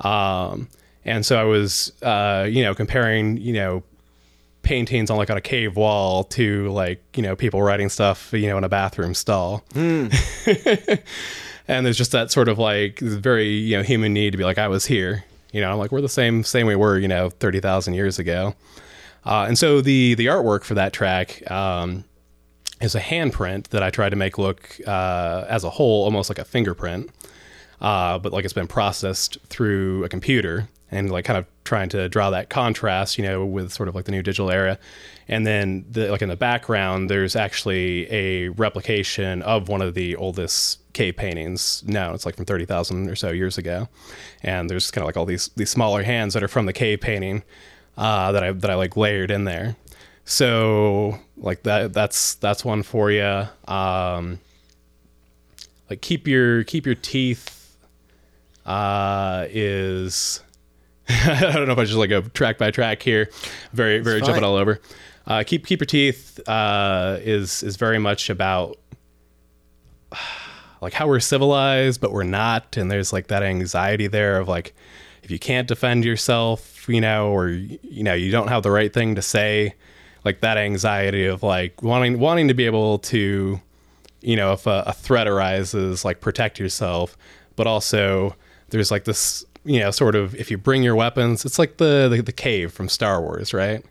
[0.00, 0.68] Um,
[1.04, 3.82] and so I was, uh, you know, comparing, you know,
[4.62, 8.48] paintings on like on a cave wall to like you know people writing stuff you
[8.48, 9.62] know in a bathroom stall.
[11.66, 14.58] And there's just that sort of like very you know human need to be like
[14.58, 15.24] i was here.
[15.52, 18.54] You know like we're the same same we were you know 30,000 years ago.
[19.24, 22.04] Uh, and so the the artwork for that track um,
[22.82, 26.38] is a handprint that i tried to make look uh, as a whole almost like
[26.38, 27.08] a fingerprint
[27.80, 32.08] uh, but like it's been processed through a computer and like kind of trying to
[32.08, 34.78] draw that contrast, you know, with sort of like the new digital era.
[35.26, 40.14] And then the, like in the background, there's actually a replication of one of the
[40.16, 42.14] oldest cave paintings known.
[42.14, 43.88] It's like from 30,000 or so years ago.
[44.42, 47.00] And there's kind of like all these, these smaller hands that are from the cave
[47.00, 47.42] painting
[47.96, 49.76] uh, that I, that I like layered in there.
[50.26, 53.48] So like that, that's, that's one for you.
[53.66, 54.38] Um,
[55.90, 57.76] like keep your, keep your teeth,
[58.66, 60.40] uh, is,
[61.08, 63.30] I don't know if I just like go track by track here,
[63.72, 64.26] very very fine.
[64.26, 64.80] jumping all over.
[65.26, 68.78] Uh, keep keep your teeth uh, is is very much about
[70.80, 74.74] like how we're civilized, but we're not, and there's like that anxiety there of like
[75.22, 78.92] if you can't defend yourself, you know, or you know you don't have the right
[78.92, 79.74] thing to say,
[80.24, 83.60] like that anxiety of like wanting wanting to be able to,
[84.20, 87.16] you know, if a, a threat arises, like protect yourself,
[87.56, 88.36] but also
[88.68, 92.08] there's like this you know, sort of if you bring your weapons, it's like the
[92.08, 93.84] the, the cave from Star Wars, right?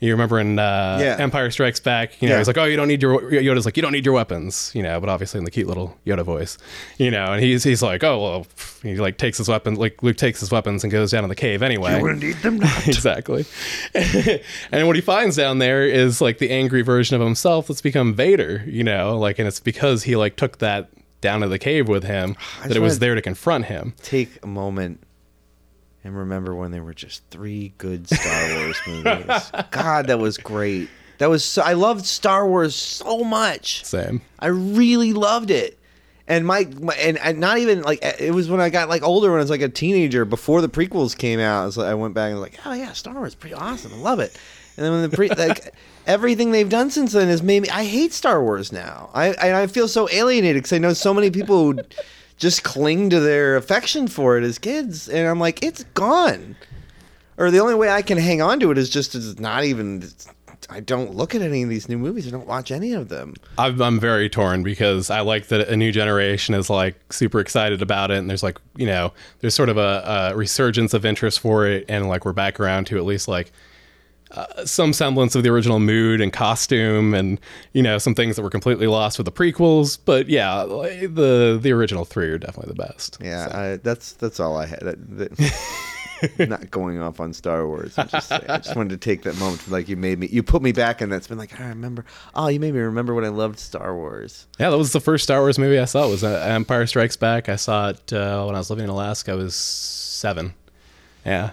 [0.00, 1.16] You remember in uh, Yeah.
[1.18, 2.38] Empire Strikes Back, you know, Yeah.
[2.40, 4.82] he's like, "Oh, you don't need your Yoda's like, you don't need your weapons," you
[4.82, 6.58] know, but obviously in the cute little Yoda voice,
[6.98, 8.46] you know, and he's he's like, "Oh, well,"
[8.82, 11.36] he like takes his weapons, like Luke takes his weapons and goes down in the
[11.36, 11.96] cave anyway.
[11.98, 12.86] You will need them not.
[12.88, 13.46] exactly.
[14.72, 18.14] and what he finds down there is like the angry version of himself that's become
[18.14, 20.90] Vader, you know, like, and it's because he like took that
[21.24, 23.94] down to the cave with him that it was there to confront him.
[24.02, 25.00] Take a moment
[26.04, 29.50] and remember when there were just three good Star Wars movies.
[29.70, 30.90] God, that was great.
[31.18, 33.84] That was so, I loved Star Wars so much.
[33.84, 34.20] Same.
[34.38, 35.78] I really loved it.
[36.26, 39.30] And my, my and, and not even like it was when I got like older
[39.30, 41.62] when I was like a teenager before the prequels came out.
[41.62, 43.92] I, like, I went back and was like, oh yeah, Star Wars pretty awesome.
[43.94, 44.38] I love it.
[44.76, 45.74] And then when the pre like
[46.06, 49.10] everything they've done since then has made me I hate Star Wars now.
[49.14, 51.80] I and I feel so alienated because I know so many people who
[52.36, 56.56] just cling to their affection for it as kids, and I'm like, it's gone.
[57.36, 60.04] Or the only way I can hang on to it is just to not even.
[60.70, 62.26] I don't look at any of these new movies.
[62.26, 63.34] I don't watch any of them.
[63.58, 67.82] I'm, I'm very torn because I like that a new generation is like super excited
[67.82, 71.40] about it, and there's like you know there's sort of a, a resurgence of interest
[71.40, 73.52] for it, and like we're back around to at least like
[74.30, 77.40] uh, some semblance of the original mood and costume, and
[77.72, 79.98] you know some things that were completely lost with the prequels.
[80.04, 83.18] But yeah, like, the the original three are definitely the best.
[83.20, 84.80] Yeah, I, that's that's all I had.
[84.80, 85.80] That, that-
[86.38, 87.96] not going off on Star Wars.
[87.96, 89.68] Just I just wanted to take that moment.
[89.68, 92.04] Like you made me, you put me back, in that's been like I remember.
[92.34, 94.46] Oh, you made me remember when I loved Star Wars.
[94.58, 96.06] Yeah, that was the first Star Wars movie I saw.
[96.06, 97.48] it Was uh, Empire Strikes Back.
[97.48, 99.32] I saw it uh, when I was living in Alaska.
[99.32, 100.54] I was seven.
[101.26, 101.50] Yeah.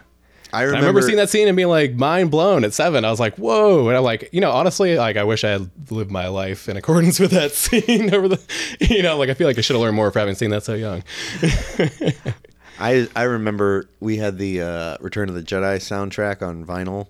[0.54, 3.06] I remember, I remember seeing that scene and being like mind blown at seven.
[3.06, 3.88] I was like, whoa.
[3.88, 6.78] And I'm like, you know, honestly, like I wish I had lived my life in
[6.78, 8.40] accordance with that scene over the,
[8.80, 10.64] you know, like I feel like I should have learned more for having seen that
[10.64, 11.04] so young.
[12.80, 17.08] I I remember we had the uh, Return of the Jedi soundtrack on vinyl,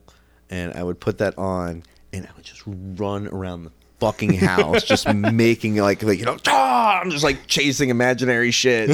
[0.50, 4.84] and I would put that on, and I would just run around the fucking house,
[4.84, 8.90] just making like like you know, "Ah!" I'm just like chasing imaginary shit.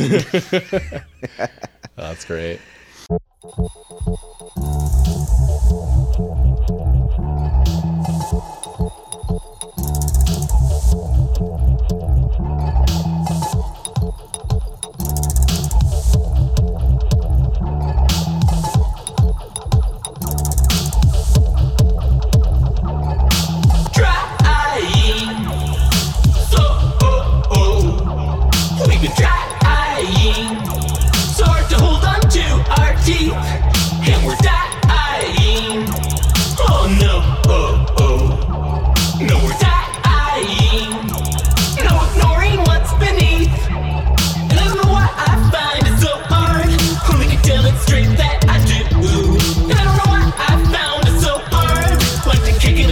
[1.99, 2.59] Oh, that's great.
[4.59, 5.96] Thank you.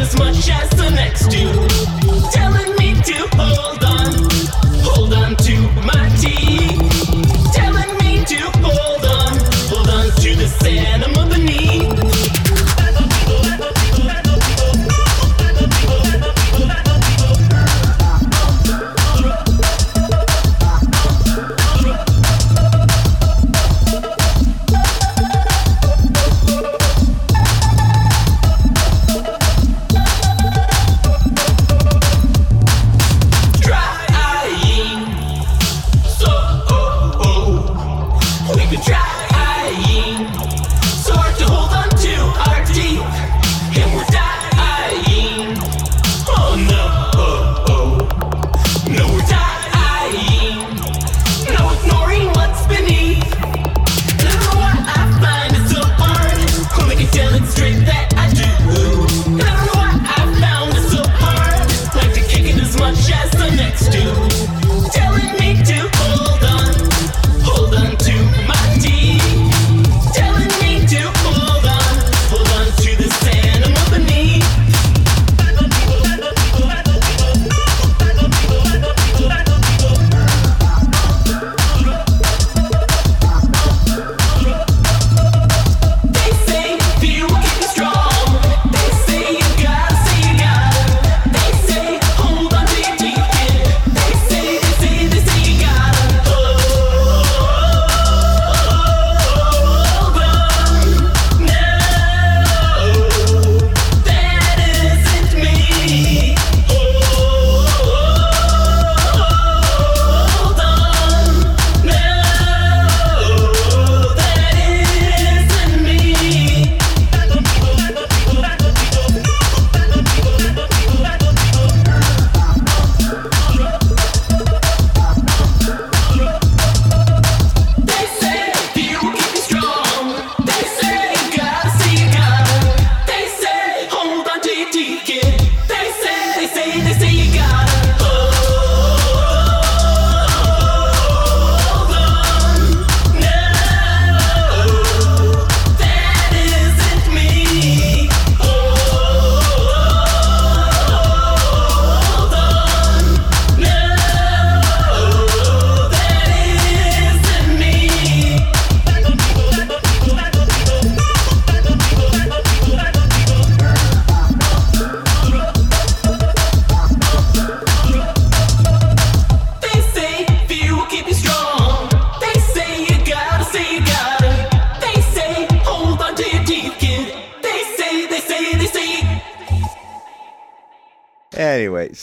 [0.06, 2.32] as much as the next dude.
[2.32, 3.85] Telling me to hold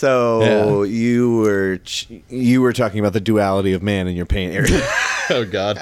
[0.02, 1.80] Anyway, so you were
[2.28, 4.82] you were talking about the duality of man in your paint area.
[5.30, 5.78] oh god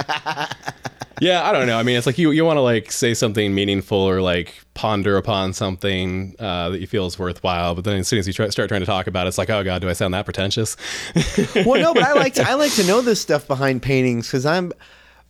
[1.20, 3.54] yeah i don't know i mean it's like you, you want to like say something
[3.54, 8.08] meaningful or like ponder upon something uh, that you feel is worthwhile but then as
[8.08, 9.88] soon as you try, start trying to talk about it it's like oh god do
[9.88, 10.76] i sound that pretentious
[11.54, 14.46] well, no, but I like to, I like to know this stuff behind paintings because
[14.46, 14.72] I'm,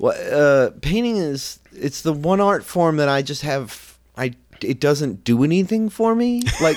[0.03, 3.99] uh, painting is it's the one art form that I just have.
[4.17, 6.43] I it doesn't do anything for me.
[6.61, 6.77] Like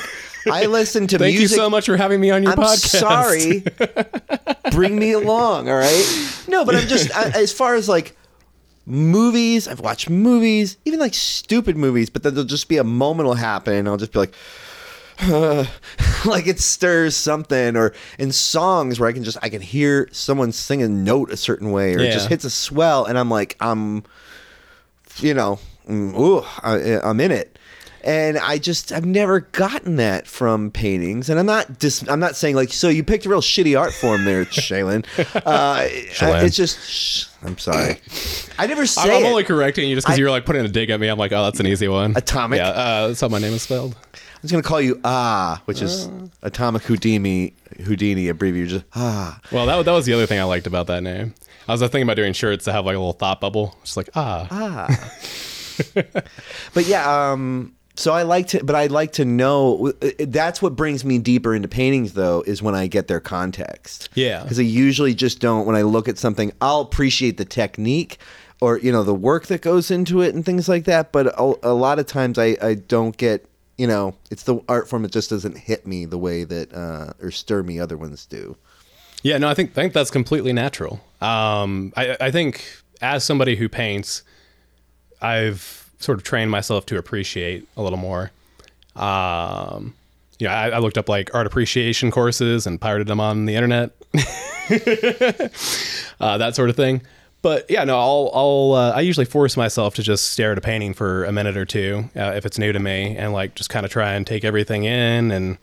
[0.51, 1.57] I listen to thank music.
[1.57, 3.63] you so much for having me on your I'm podcast sorry.
[4.71, 6.43] Bring me along, all right?
[6.47, 8.15] No, but I'm just I, as far as like
[8.85, 9.67] movies.
[9.67, 13.35] I've watched movies, even like stupid movies, but then there'll just be a moment will
[13.35, 14.33] happen, and I'll just be like.
[16.25, 20.51] like it stirs something or in songs where i can just i can hear someone
[20.51, 23.55] sing a note a certain way or it just hits a swell and i'm like
[23.59, 24.03] i'm
[25.17, 27.52] you know mm, ooh, I, i'm in it
[28.03, 32.35] and i just i've never gotten that from paintings and i'm not dis, i'm not
[32.35, 35.05] saying like so you picked a real shitty art form there shaylin
[35.45, 35.85] uh,
[36.43, 37.99] it's just shh, i'm sorry
[38.57, 39.27] i never I'm, say I'm it.
[39.27, 41.07] only correcting you just because you're like putting a dig at me.
[41.07, 42.15] I'm like, oh, that's an easy one.
[42.15, 42.57] Atomic.
[42.57, 43.95] Yeah, uh, that's how my name is spelled.
[44.13, 46.09] I was gonna call you Ah, which is
[46.41, 47.53] Atomic Houdini,
[47.85, 48.69] Houdini abbreviated.
[48.69, 51.33] Just Ah, Well, that, that was the other thing I liked about that name.
[51.67, 53.75] I was thinking about doing shirts that have like a little thought bubble.
[53.83, 54.47] Just like, ah.
[54.51, 55.09] ah.
[56.73, 59.91] but yeah, um, so I like to, but I like to know.
[60.19, 64.09] That's what brings me deeper into paintings, though, is when I get their context.
[64.15, 64.41] Yeah.
[64.41, 65.65] because I usually just don't.
[65.65, 68.17] When I look at something, I'll appreciate the technique.
[68.61, 71.53] Or you know the work that goes into it and things like that, but a,
[71.63, 73.45] a lot of times I, I don't get
[73.77, 77.11] you know it's the art form that just doesn't hit me the way that uh,
[77.21, 78.55] or stir me other ones do.
[79.21, 81.01] Yeah, no, I think I think that's completely natural.
[81.19, 82.63] Um, I, I think
[83.01, 84.23] as somebody who paints,
[85.21, 88.31] I've sort of trained myself to appreciate a little more.
[88.95, 89.95] Um,
[90.41, 93.91] I, I looked up like art appreciation courses and pirated them on the internet,
[96.19, 97.01] uh, that sort of thing.
[97.41, 100.61] But yeah, no, I'll, I'll uh, I usually force myself to just stare at a
[100.61, 103.69] painting for a minute or two uh, if it's new to me, and like just
[103.69, 105.57] kind of try and take everything in and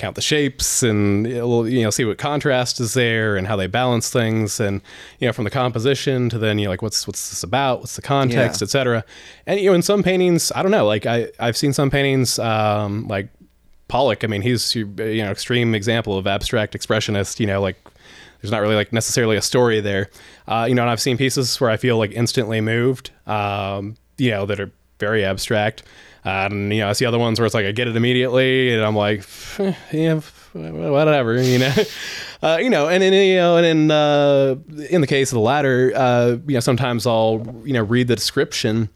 [0.00, 4.10] count the shapes and you know see what contrast is there and how they balance
[4.10, 4.58] things.
[4.58, 4.80] And
[5.18, 7.80] you know from the composition to then you know like what's what's this about?
[7.80, 8.64] What's the context Yeah.
[8.64, 9.04] etc
[9.46, 12.38] and you know in some paintings i don't know like i i've seen some paintings
[12.38, 13.28] um like
[13.88, 17.76] pollock i mean he's you know extreme example of abstract expressionist you know like
[18.40, 20.08] there's not really like necessarily a story there.
[20.48, 24.30] Uh, you know and i've seen pieces where i feel like instantly moved um, you
[24.30, 25.82] know that are very abstract
[26.24, 28.84] and you know i see other ones where it's like i get it immediately and
[28.84, 29.24] i'm like
[29.58, 30.20] eh, yeah
[30.52, 31.74] whatever you know
[32.42, 34.56] uh, you know and in you know and in uh,
[34.90, 38.16] in the case of the latter uh, you know sometimes i'll you know read the
[38.16, 38.88] description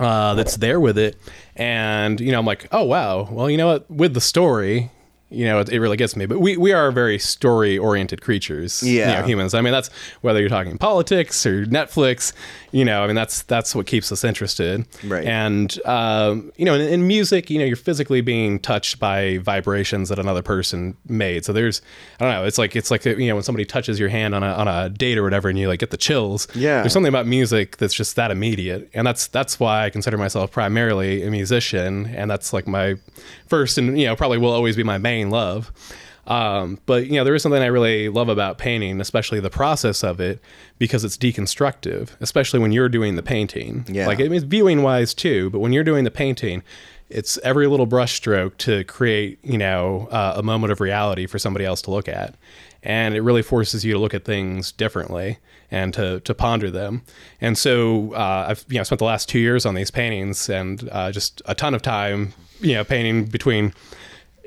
[0.00, 1.16] uh, that's there with it.
[1.56, 3.28] And, you know, I'm like, oh, wow.
[3.30, 3.90] Well, you know what?
[3.90, 4.90] With the story,
[5.30, 6.26] you know, it, it really gets me.
[6.26, 9.20] But we, we are very story oriented creatures, you Yeah.
[9.20, 9.54] know, humans.
[9.54, 9.88] I mean, that's
[10.22, 12.32] whether you're talking politics or Netflix,
[12.72, 14.86] you know, I mean, that's that's what keeps us interested.
[15.04, 15.24] Right.
[15.24, 20.08] And, um, you know, in, in music, you know, you're physically being touched by vibrations
[20.08, 21.44] that another person made.
[21.44, 21.80] So there's,
[22.20, 24.42] I don't know, it's like, it's like, you know, when somebody touches your hand on
[24.42, 26.46] a, on a date or whatever and you like get the chills.
[26.54, 26.80] Yeah.
[26.82, 30.50] There's something about music that's just that immediate and that's that's why i consider myself
[30.50, 32.94] primarily a musician and that's like my
[33.48, 35.70] first and you know probably will always be my main love.
[36.26, 40.04] Um, but you know there is something i really love about painting especially the process
[40.04, 40.40] of it
[40.78, 43.84] because it's deconstructive especially when you're doing the painting.
[43.88, 44.06] Yeah.
[44.06, 46.62] like it means viewing wise too but when you're doing the painting
[47.10, 51.64] it's every little brushstroke to create you know uh, a moment of reality for somebody
[51.64, 52.36] else to look at.
[52.82, 55.38] And it really forces you to look at things differently
[55.70, 57.02] and to, to ponder them.
[57.40, 60.88] And so uh, i've you know spent the last two years on these paintings and
[60.90, 63.74] uh, just a ton of time you know painting between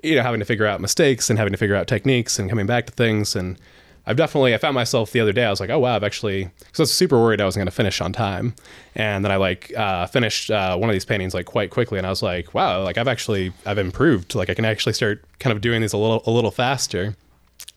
[0.04, 2.66] you know having to figure out mistakes and having to figure out techniques and coming
[2.66, 3.36] back to things.
[3.36, 3.58] And
[4.06, 6.50] I've definitely I found myself the other day I was like oh wow I've actually
[6.60, 8.54] because I was super worried I wasn't going to finish on time.
[8.96, 11.98] And then I like uh, finished uh, one of these paintings like quite quickly.
[11.98, 14.36] And I was like wow like I've actually I've improved.
[14.36, 17.16] Like I can actually start kind of doing these a little a little faster.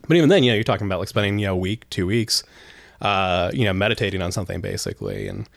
[0.08, 2.06] But even then you know you're talking about like spending you know a week two
[2.06, 2.42] weeks
[3.00, 5.28] uh, you know meditating on something basically.
[5.28, 5.48] And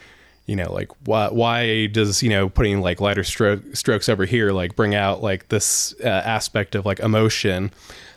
[0.49, 4.51] you know like why why does you know putting like lighter stroke, strokes over here
[4.51, 7.71] like bring out like this uh, aspect of like emotion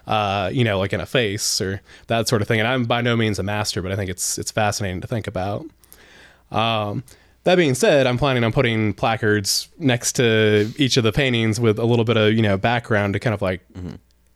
[0.07, 2.59] uh you know like in a face or that sort of thing?
[2.59, 5.27] And i'm by no means a master but i think it's it's fascinating to think
[5.27, 5.67] about.
[6.51, 7.05] Um
[7.45, 11.79] that being said i'm planning on putting placards next to each of the paintings with
[11.79, 13.61] a little bit of you know background to kind of like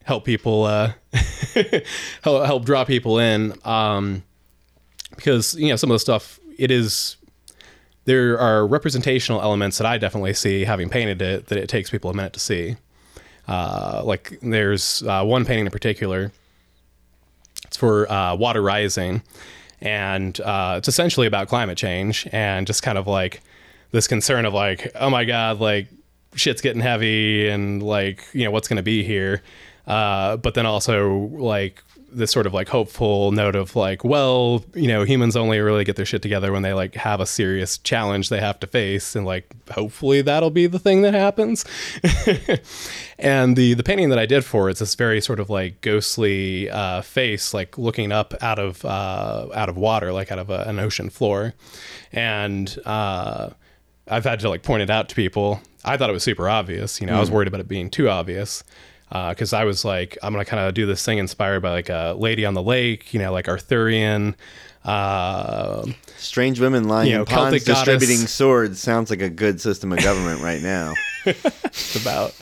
[0.05, 0.93] help people uh
[2.23, 4.23] help, help draw people in um
[5.15, 7.17] because you know some of the stuff it is
[8.07, 12.09] there are representational elements that I definitely see having painted it that it takes people
[12.09, 12.77] a minute to see.
[13.47, 16.33] Uh, like there's uh, one painting in particular.
[17.67, 19.23] It's for uh, water rising,
[19.81, 23.43] and uh, it's essentially about climate change and just kind of like
[23.91, 25.89] this concern of like, oh my god, like
[26.35, 29.43] shit's getting heavy and like you know what's going to be here.
[29.87, 31.83] Uh, but then also like
[32.17, 35.97] this sort of like hopeful note of like, well, you know, humans only really get
[35.97, 39.27] their shit together when they like have a serious challenge they have to face, and
[39.27, 41.65] like hopefully that'll be the thing that happens.
[43.19, 46.71] and the the painting that I did for it's this very sort of like ghostly
[46.71, 50.65] uh, face, like looking up out of uh, out of water, like out of a,
[50.67, 51.55] an ocean floor,
[52.13, 53.51] and uh,
[54.09, 55.61] I've had to like point it out to people.
[55.85, 57.01] I thought it was super obvious.
[57.01, 58.65] You know, I was worried about it being too obvious
[59.09, 62.15] because I was like, I'm gonna kind of do this thing inspired by like a
[62.19, 64.35] lady on the lake, you know, like Arthurian.
[64.85, 65.85] Uh,
[66.17, 67.85] Strange women lying You know, in ponds Celtic goddess.
[67.99, 70.95] distributing swords sounds like a good system of government right now.
[71.25, 72.35] it's about.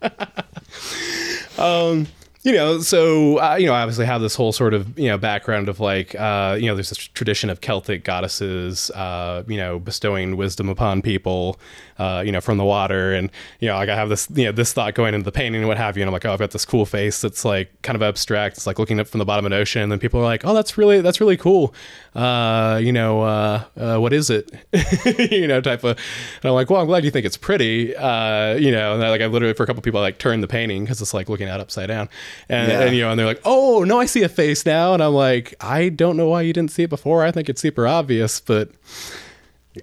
[1.58, 2.06] um,
[2.42, 5.18] you know, so uh, you know, I obviously have this whole sort of you know
[5.18, 9.78] background of like uh, you know, there's this tradition of Celtic goddesses, uh, you know,
[9.78, 11.58] bestowing wisdom upon people,
[11.98, 14.52] uh, you know, from the water, and you know, like I have this you know
[14.52, 16.38] this thought going into the painting and what have you, and I'm like, oh, I've
[16.38, 18.56] got this cool face that's like kind of abstract.
[18.56, 20.46] It's like looking up from the bottom of an ocean, and then people are like,
[20.46, 21.74] oh, that's really that's really cool.
[22.14, 24.50] Uh, you know, uh, what is it?
[25.30, 25.98] you know, type of.
[26.42, 27.88] And I'm like, well, I'm glad you think it's pretty.
[27.90, 30.48] You know, and I, like I literally for a couple people I like turned the
[30.48, 32.08] painting because it's like looking at upside down,
[32.48, 32.80] and, Yeah.
[32.82, 35.14] and you know, and they're like, oh no, I see a face now, and I'm
[35.14, 37.24] like, I don't know why you didn't see it before.
[37.24, 38.70] I think it's super obvious, but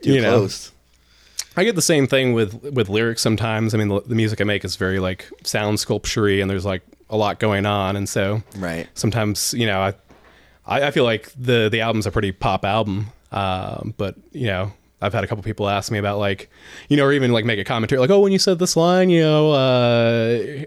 [0.04, 0.72] you know, close.
[1.56, 3.74] I get the same thing with with lyrics sometimes.
[3.74, 6.84] I mean, the, the music I make is very like sound sculpture and there's like
[7.10, 8.88] a lot going on, and so Right.
[8.94, 9.94] sometimes you know I
[10.66, 14.72] I, I feel like the the album's a pretty pop album, um, but you know.
[15.00, 16.50] I've had a couple people ask me about like,
[16.90, 19.12] you know, or even like make a commentary like, oh, when you said this line,
[19.12, 20.64] you know, uh,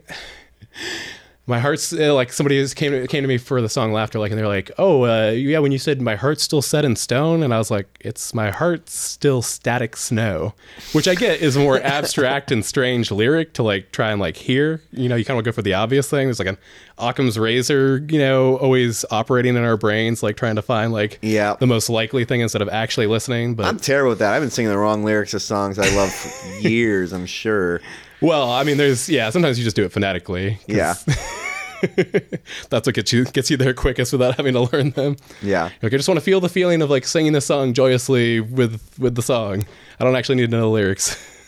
[1.51, 4.19] my heart's uh, like somebody just came to, came to me for the song laughter
[4.19, 6.97] like and they're like oh uh, yeah when you said my heart's still set in
[6.97, 10.55] stone and i was like it's my heart's still static snow
[10.93, 14.37] which i get is a more abstract and strange lyric to like try and like
[14.37, 16.57] hear you know you kind of go for the obvious thing there's like an
[16.99, 21.57] occam's razor you know always operating in our brains like trying to find like Yeah.
[21.59, 24.33] the most likely thing instead of actually listening but I'm terrible with that.
[24.35, 27.81] I've been singing the wrong lyrics of songs I love for years, I'm sure.
[28.21, 30.95] well i mean there's yeah sometimes you just do it phonetically Yeah.
[32.71, 35.71] that's what gets you gets you there quickest without having to learn them Yeah.
[35.83, 38.81] Like I just want to feel the feeling of like singing the song joyously with
[38.99, 39.65] with the song.
[39.99, 41.17] I don't actually need to know the lyrics.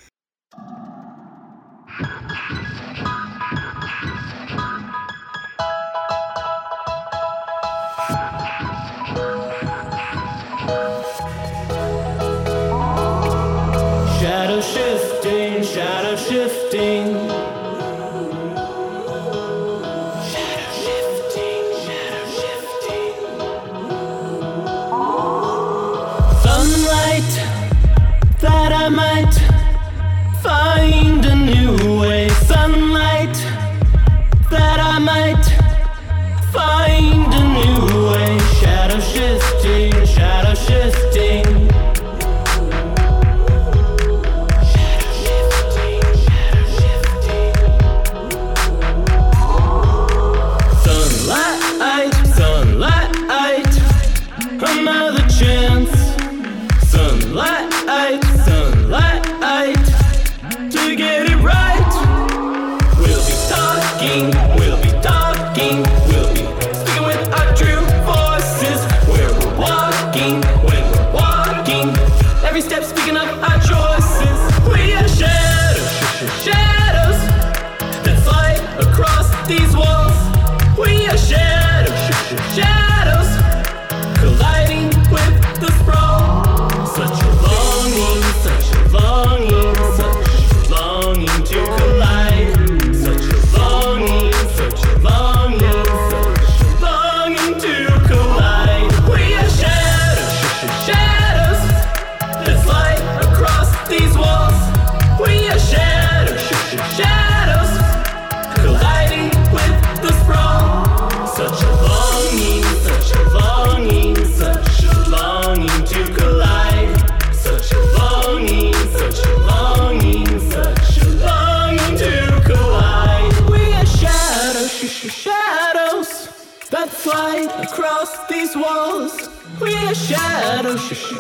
[130.13, 131.12] We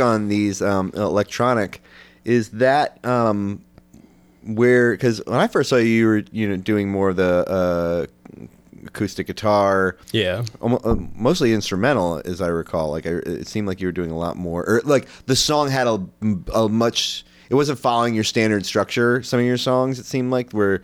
[0.00, 1.82] on these um, electronic,
[2.24, 3.64] is that um,
[4.44, 4.92] where?
[4.92, 8.06] Because when I first saw you, you were you know doing more of the uh,
[8.86, 10.44] acoustic guitar, Yeah.
[10.62, 12.90] uh, mostly instrumental, as I recall.
[12.90, 15.70] Like I, it seemed like you were doing a lot more, or like the song
[15.70, 16.06] had a,
[16.54, 17.24] a much.
[17.50, 19.22] It wasn't following your standard structure.
[19.22, 20.82] Some of your songs, it seemed like, where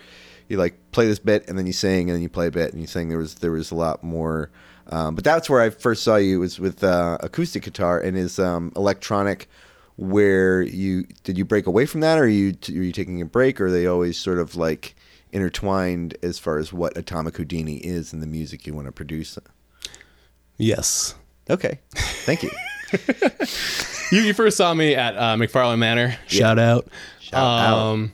[0.49, 2.73] you like play this bit and then you sing and then you play a bit
[2.73, 3.09] and you sing.
[3.09, 4.51] There was there was a lot more.
[4.89, 8.39] Um, but that's where I first saw you was with uh, acoustic guitar and is
[8.39, 9.49] um, electronic.
[9.97, 13.25] Where you did you break away from that, or are you are you taking a
[13.25, 14.97] break, or are they always sort of like
[15.33, 19.39] intertwined as far as what Atomic Houdini is and the music you want to produce?
[20.57, 21.15] Yes.
[21.49, 22.51] Okay, thank you.
[24.13, 26.17] You, you first saw me at uh, McFarland Manor.
[26.27, 26.87] Shout out.
[27.21, 28.11] Shout out.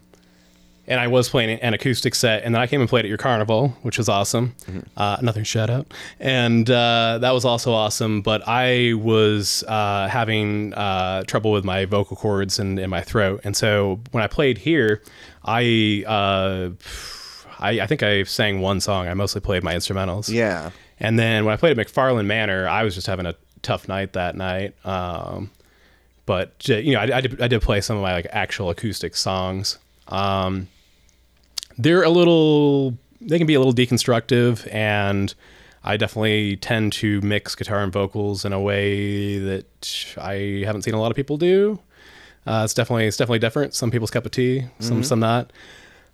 [0.91, 3.17] And I was playing an acoustic set, and then I came and played at your
[3.17, 4.55] carnival, which was awesome.
[4.67, 4.81] Mm-hmm.
[4.97, 5.87] Uh, another shout out,
[6.19, 8.23] and uh, that was also awesome.
[8.23, 13.41] But I was uh, having uh, trouble with my vocal cords and in my throat,
[13.45, 15.01] and so when I played here,
[15.45, 16.71] I, uh,
[17.61, 19.07] I I think I sang one song.
[19.07, 20.29] I mostly played my instrumentals.
[20.29, 20.71] Yeah.
[20.99, 24.13] And then when I played at McFarland Manor, I was just having a tough night
[24.13, 24.75] that night.
[24.85, 25.51] Um,
[26.27, 29.17] but you know, I, I, did, I did play some of my like actual acoustic
[29.17, 29.79] songs.
[30.09, 30.69] Um,
[31.79, 35.35] they're a little, they can be a little deconstructive, and
[35.83, 40.95] I definitely tend to mix guitar and vocals in a way that I haven't seen
[40.95, 41.81] a lot of people do.
[42.47, 43.75] Uh, it's definitely it's definitely different.
[43.75, 45.53] Some people's cup of tea, some some not.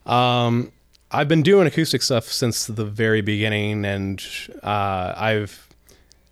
[0.07, 0.72] Um,
[1.11, 4.24] I've been doing acoustic stuff since the very beginning, and
[4.62, 5.65] uh, I've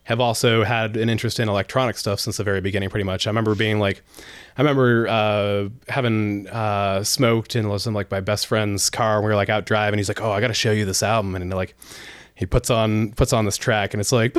[0.04, 2.90] have also had an interest in electronic stuff since the very beginning.
[2.90, 4.02] Pretty much, I remember being like,
[4.56, 9.20] I remember uh, having uh, smoked and listened like my best friend's car.
[9.20, 9.98] We were like out driving.
[9.98, 11.74] He's like, "Oh, I got to show you this album," and like
[12.34, 14.34] he puts on puts on this track, and it's like.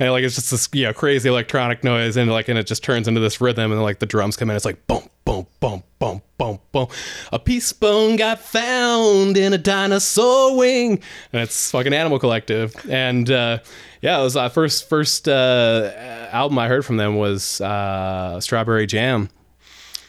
[0.00, 2.84] And like it's just this you know crazy electronic noise, and like and it just
[2.84, 4.56] turns into this rhythm, and like the drums come in.
[4.56, 6.88] It's like boom, boom, boom, boom, boom.
[7.32, 11.02] A peace bone got found in a dinosaur wing,
[11.32, 12.74] and it's fucking Animal Collective.
[12.88, 13.58] And uh,
[14.00, 15.92] yeah, it was uh, first first uh,
[16.32, 19.28] album I heard from them was uh, Strawberry Jam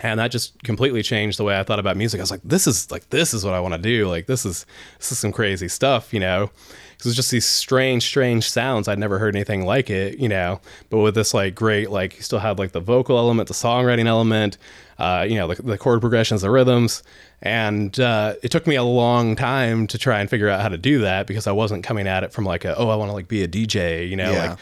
[0.02, 2.22] and that just completely changed the way I thought about music.
[2.22, 4.08] I was like, this is like this is what I want to do.
[4.08, 4.66] Like this is
[4.98, 6.52] this is some crazy stuff, you know.
[7.00, 8.90] Because it's just these strange, strange sounds.
[8.90, 10.60] I'd never heard anything like it, you know.
[10.90, 14.06] But with this like great, like you still had like the vocal element, the songwriting
[14.06, 14.58] element,
[14.98, 17.02] uh, you know, the, the chord progressions, the rhythms,
[17.42, 20.78] and uh, it took me a long time to try and figure out how to
[20.78, 23.14] do that because I wasn't coming at it from like a oh I want to
[23.14, 24.50] like be a DJ, you know, Yeah.
[24.50, 24.60] like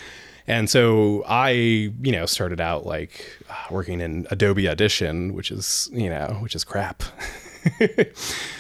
[0.50, 3.26] and so I, you know, started out like
[3.72, 7.02] working in Adobe Audition, which is, you know, which is crap.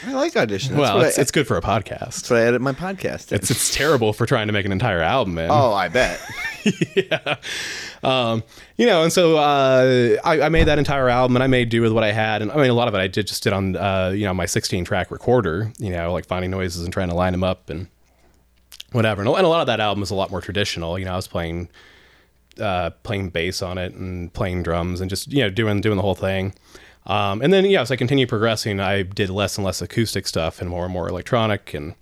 [0.06, 0.76] I like audition.
[0.76, 2.30] That's well, it's, I, it's good for a podcast.
[2.30, 3.32] what I edit my podcast.
[3.32, 3.38] in.
[3.38, 5.50] It's it's terrible for trying to make an entire album in.
[5.50, 6.22] oh, I bet.
[6.96, 7.38] Yeah,
[8.04, 8.44] um,
[8.76, 11.82] you know, and so uh, I, I made that entire album, and I made do
[11.82, 13.54] with what I had, and I mean, a lot of it I did just did
[13.54, 15.72] on, uh, you know, my 16 track recorder.
[15.80, 17.88] You know, like finding noises and trying to line them up and
[18.92, 19.22] whatever.
[19.22, 21.00] And a and a lot of that album is a lot more traditional.
[21.00, 21.70] You know, I was playing
[22.60, 26.02] uh, playing bass on it and playing drums and just you know doing doing the
[26.02, 26.54] whole thing.
[27.08, 30.62] Um, and then yeah, as I continued progressing, I did less and less acoustic stuff
[30.62, 31.96] and more and more electronic and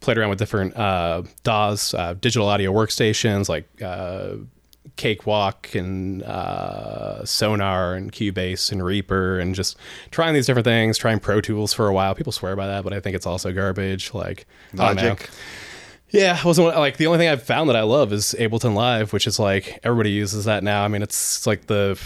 [0.00, 4.34] played around with different uh, DAWs, uh, digital audio workstations like uh,
[4.96, 9.76] Cakewalk and uh, Sonar and Cubase and Reaper and just
[10.10, 12.14] trying these different things, trying Pro Tools for a while.
[12.14, 14.12] People swear by that, but I think it's also garbage.
[14.12, 15.08] Like I don't know.
[15.10, 15.30] Logic.
[16.10, 19.14] Yeah, I wasn't like the only thing I've found that I love is Ableton Live,
[19.14, 20.84] which is like everybody uses that now.
[20.84, 21.98] I mean, it's, it's like the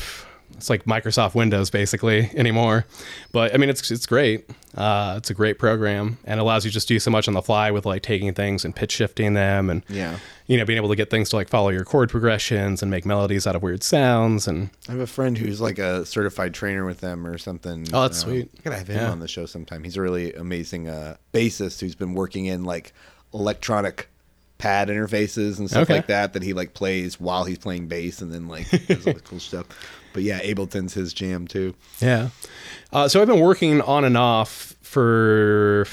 [0.55, 2.87] it's like Microsoft Windows basically anymore.
[3.33, 4.49] But I mean, it's it's great.
[4.77, 7.41] Uh, it's a great program and allows you to just do so much on the
[7.41, 10.19] fly with like taking things and pitch shifting them and Yeah.
[10.49, 13.07] you know being able to get things to like follow your chord progressions and make
[13.07, 16.85] melodies out of weird sounds and I have a friend who's like a certified trainer
[16.85, 17.87] with them or something.
[17.95, 18.51] Oh, that's Uh, sweet.
[18.59, 19.11] I gotta have him Yeah.
[19.11, 19.83] on the show sometime.
[19.83, 22.93] He's a really amazing uh, bassist who's been working in like
[23.33, 24.09] electronic
[24.59, 25.95] pad interfaces and stuff Okay.
[25.97, 29.13] like that that he like plays while he's playing bass and then like does all
[29.15, 29.67] the cool stuff.
[30.17, 31.75] But yeah, Ableton's his jam too.
[32.01, 32.31] Yeah.
[32.91, 35.87] Uh, so I've been working on and off for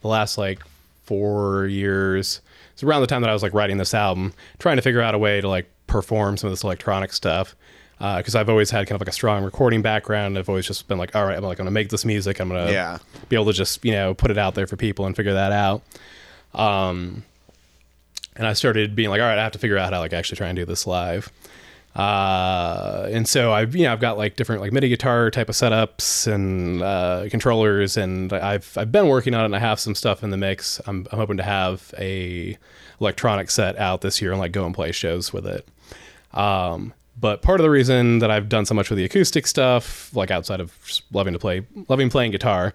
[0.00, 0.62] the last like
[1.04, 2.40] four years.
[2.72, 5.14] It's around the time that I was like writing this album, trying to figure out
[5.14, 7.54] a way to like perform some of this electronic stuff.
[7.98, 10.38] because I've always had kind of like a strong recording background.
[10.38, 12.40] I've always just been like, all right, I'm like going to make this music.
[12.40, 12.98] I'm going to Yeah.
[13.28, 15.52] be able to just you know put it out there for people and figure that
[15.52, 15.82] out.
[16.54, 17.22] Um,
[18.34, 20.14] and I started being like, all right, I have to figure out how to like
[20.14, 21.30] actually try and do this live.
[21.98, 25.56] Uh, and so I've you know I've got like different like MIDI guitar type of
[25.56, 29.96] setups and uh, controllers, and I've I've been working on it, and I have some
[29.96, 30.80] stuff in the mix.
[30.86, 32.56] I'm I'm hoping to have a
[33.00, 35.66] electronic set out this year and like go and play shows with it.
[36.34, 40.14] Um, but part of the reason that I've done so much with the acoustic stuff,
[40.14, 40.72] like outside of
[41.12, 42.74] loving to play, loving playing guitar,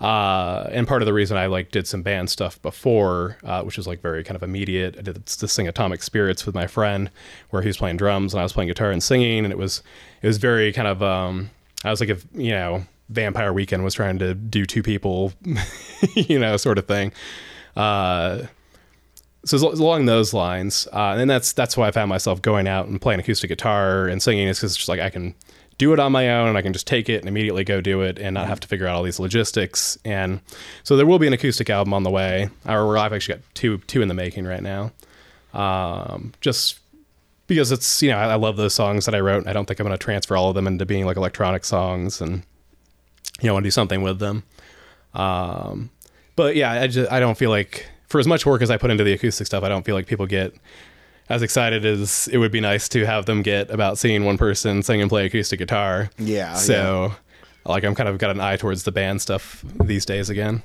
[0.00, 3.76] uh, and part of the reason I like did some band stuff before, uh, which
[3.76, 4.96] was like very kind of immediate.
[4.98, 7.10] I did this thing Atomic Spirits with my friend,
[7.50, 9.82] where he was playing drums and I was playing guitar and singing, and it was
[10.22, 11.50] it was very kind of um,
[11.84, 15.32] I was like if you know Vampire Weekend was trying to do two people,
[16.14, 17.12] you know, sort of thing.
[17.76, 18.46] Uh,
[19.44, 22.86] so it's along those lines, uh, and that's that's why I found myself going out
[22.86, 24.48] and playing acoustic guitar and singing.
[24.48, 25.34] Is because it's just like I can
[25.80, 28.02] do it on my own, and I can just take it and immediately go do
[28.02, 29.96] it, and not have to figure out all these logistics.
[30.04, 30.42] And
[30.82, 33.78] so there will be an acoustic album on the way, or I've actually got two
[33.78, 34.92] two in the making right now.
[35.54, 36.80] Um, just
[37.46, 39.80] because it's you know I, I love those songs that I wrote, I don't think
[39.80, 42.42] I'm going to transfer all of them into being like electronic songs, and
[43.40, 44.42] you know want to do something with them.
[45.14, 45.88] Um,
[46.36, 48.90] but yeah, I just I don't feel like for as much work as I put
[48.90, 50.52] into the acoustic stuff, I don't feel like people get
[51.30, 54.82] as excited as it would be nice to have them get about seeing one person
[54.82, 56.10] sing and play acoustic guitar.
[56.18, 57.14] Yeah, So
[57.64, 60.62] like I'm kind of got an eye towards the band stuff these days again.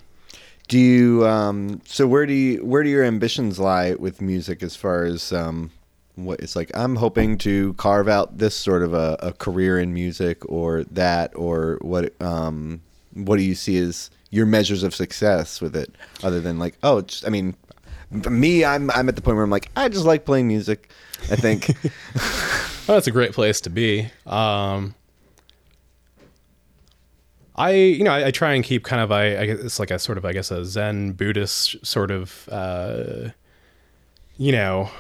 [0.68, 4.76] Do you um so where do you where do your ambitions lie with music as
[4.76, 5.70] far as um
[6.16, 9.94] what it's like I'm hoping to carve out this sort of a, a career in
[9.94, 12.82] music or that or what um
[13.14, 15.94] what do you see as your measures of success with it
[16.24, 17.56] other than like oh I mean
[18.16, 20.90] me I'm I'm at the point where I'm like I just like playing music
[21.32, 21.72] I think.
[22.88, 24.12] Well, that's a great place to be.
[24.28, 24.94] Um,
[27.56, 29.90] I, you know, I, I try and keep kind of, I, I guess it's like
[29.90, 33.30] a sort of, I guess, a Zen Buddhist sort of, uh,
[34.38, 34.92] you know,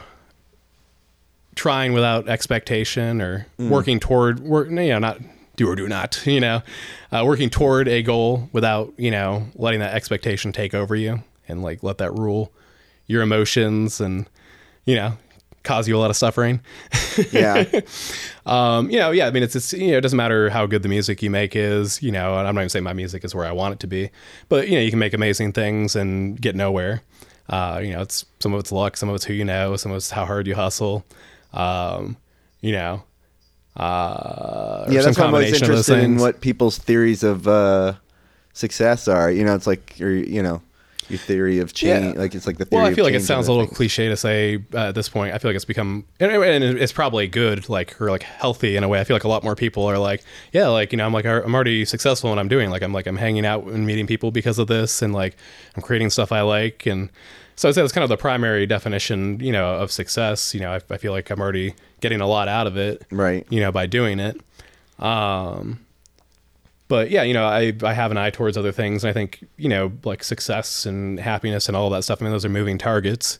[1.54, 5.20] trying without expectation or working toward, work, you know, not
[5.56, 6.64] do or do not, you know,
[7.12, 11.62] uh, working toward a goal without, you know, letting that expectation take over you and
[11.62, 12.52] like let that rule
[13.08, 14.30] your emotions and,
[14.86, 15.18] you know,
[15.64, 16.62] cause you a lot of suffering.
[17.32, 17.66] yeah
[18.46, 20.84] um, you know, yeah, I mean, it's, it's, you know, it doesn't matter how good
[20.84, 23.46] the music you make is, you know, I'm not even saying my music is where
[23.46, 24.12] I want it to be,
[24.50, 27.02] but, you know, you can make amazing things and get nowhere.
[27.48, 29.92] Uh, you know, it's some of it's luck, some of it's who you know, some
[29.92, 31.06] of it's how hard you hustle.
[31.54, 32.18] Um,
[32.62, 33.04] you know,
[33.78, 37.46] uh, yeah that's why I'm always combination of those interested in what people's theories of
[37.48, 37.94] uh
[38.54, 40.62] success are you know it's like your you know
[41.10, 42.20] your theory of change Yeah.
[42.22, 43.78] like it's like the theory Well, I feel like it sounds a little things.
[43.78, 45.34] cliche to say uh, at this point.
[45.34, 48.84] I feel like it's become, and, and it's probably good, like or like healthy in
[48.84, 49.00] a way.
[49.00, 51.26] I feel like a lot more people are like, yeah, like you know, I'm like
[51.26, 52.70] I'm already successful in what I'm doing.
[52.70, 55.36] Like I'm like I'm hanging out and meeting people because of this, and like
[55.76, 57.10] I'm creating stuff I like, and
[57.56, 60.54] so I'd say that's kind of the primary definition, you know, of success.
[60.54, 63.46] You know, I, I feel like I'm already getting a lot out of it, Right.
[63.50, 64.42] You know, by doing it.
[65.00, 65.85] Um,
[66.88, 69.46] but yeah, you know, I I have an eye towards other things, and I think
[69.58, 72.22] you know, like success and happiness and all that stuff.
[72.22, 73.40] I mean, those are moving targets.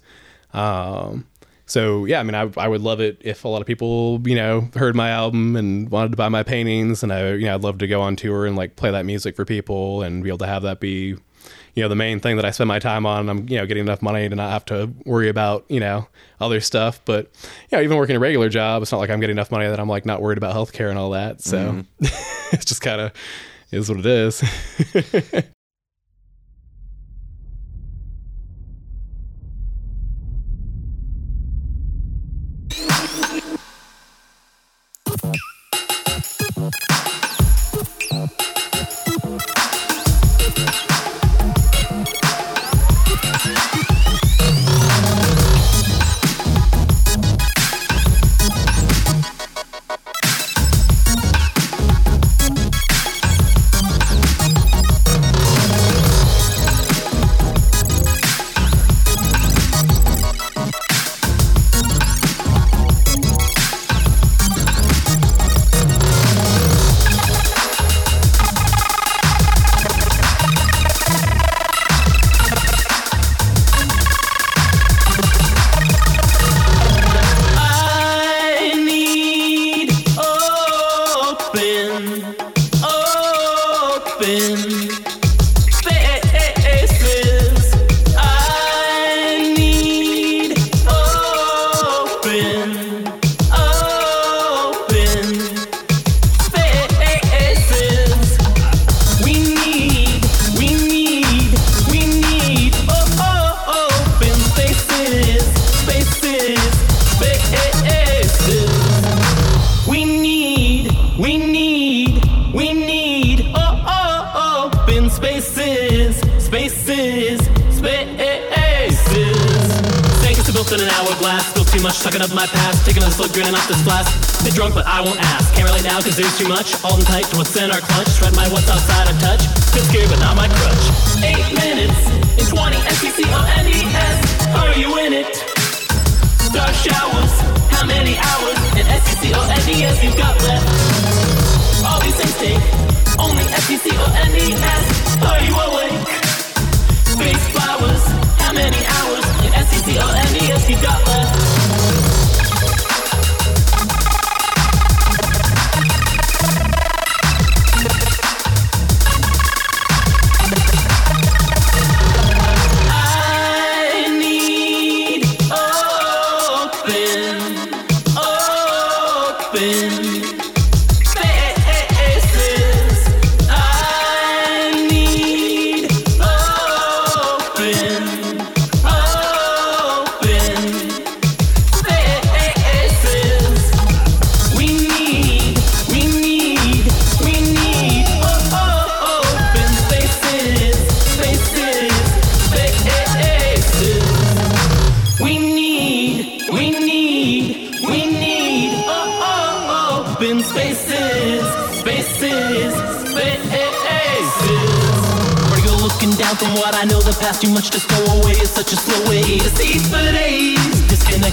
[0.54, 1.28] Um,
[1.68, 4.36] so yeah, I mean, I I would love it if a lot of people you
[4.36, 7.64] know heard my album and wanted to buy my paintings, and I you know I'd
[7.64, 10.40] love to go on tour and like play that music for people and be able
[10.40, 11.16] to have that be
[11.76, 13.30] you know the main thing that I spend my time on.
[13.30, 16.08] I'm you know getting enough money to not have to worry about you know
[16.40, 17.02] other stuff.
[17.06, 17.30] But
[17.70, 19.80] you know even working a regular job, it's not like I'm getting enough money that
[19.80, 21.42] I'm like not worried about healthcare and all that.
[21.42, 21.82] So mm-hmm.
[22.54, 23.12] it's just kind of
[23.72, 24.44] is what it is.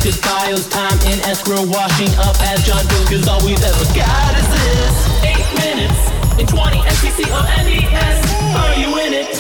[0.03, 3.09] Disconnected bios, time in escrow, washing up as John goes.
[3.09, 4.97] Cause all we've ever got is this.
[5.23, 6.11] Eight minutes
[6.41, 8.19] in 20 S-E-C-O-N-E-S.
[8.57, 9.37] Are you in it?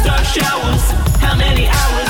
[0.00, 0.82] Star showers.
[1.20, 2.01] How many hours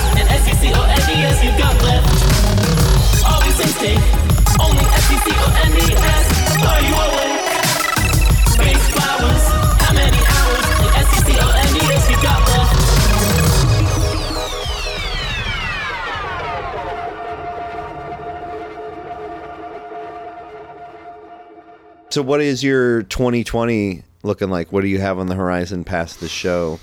[22.12, 24.70] So, what is your 2020 looking like?
[24.70, 26.78] What do you have on the horizon past the show?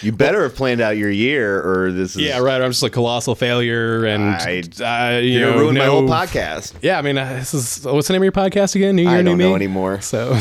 [0.00, 2.62] You better have planned out your year, or this is Yeah, right.
[2.62, 4.62] I'm just a colossal failure, and I-
[5.16, 6.72] uh, you know, gonna my whole podcast.
[6.80, 8.96] Yeah, I mean, uh, this is what's the name of your podcast again?
[8.96, 9.44] New Year, I New don't Me.
[9.44, 10.00] know anymore.
[10.00, 10.30] So,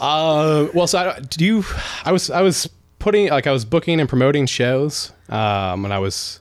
[0.00, 1.64] uh, well, so I, do you?
[2.06, 2.70] I was I was
[3.00, 6.40] putting like I was booking and promoting shows um, when I was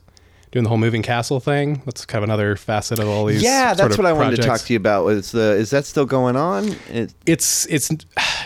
[0.54, 1.82] doing the whole moving castle thing.
[1.84, 3.42] That's kind of another facet of all these.
[3.42, 5.04] Yeah, that's what I wanted to talk to you about.
[5.04, 6.70] Was the is that still going on?
[6.90, 7.90] It, It's it's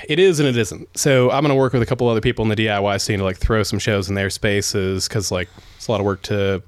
[0.07, 0.87] it is and it isn't.
[0.97, 3.37] So I'm gonna work with a couple other people in the DIY scene to like
[3.37, 6.63] throw some shows in their spaces because like it's a lot of work to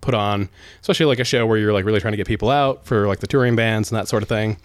[0.00, 0.48] put on,
[0.80, 3.18] especially like a show where you're like really trying to get people out for like
[3.18, 4.56] the touring bands and that sort of thing.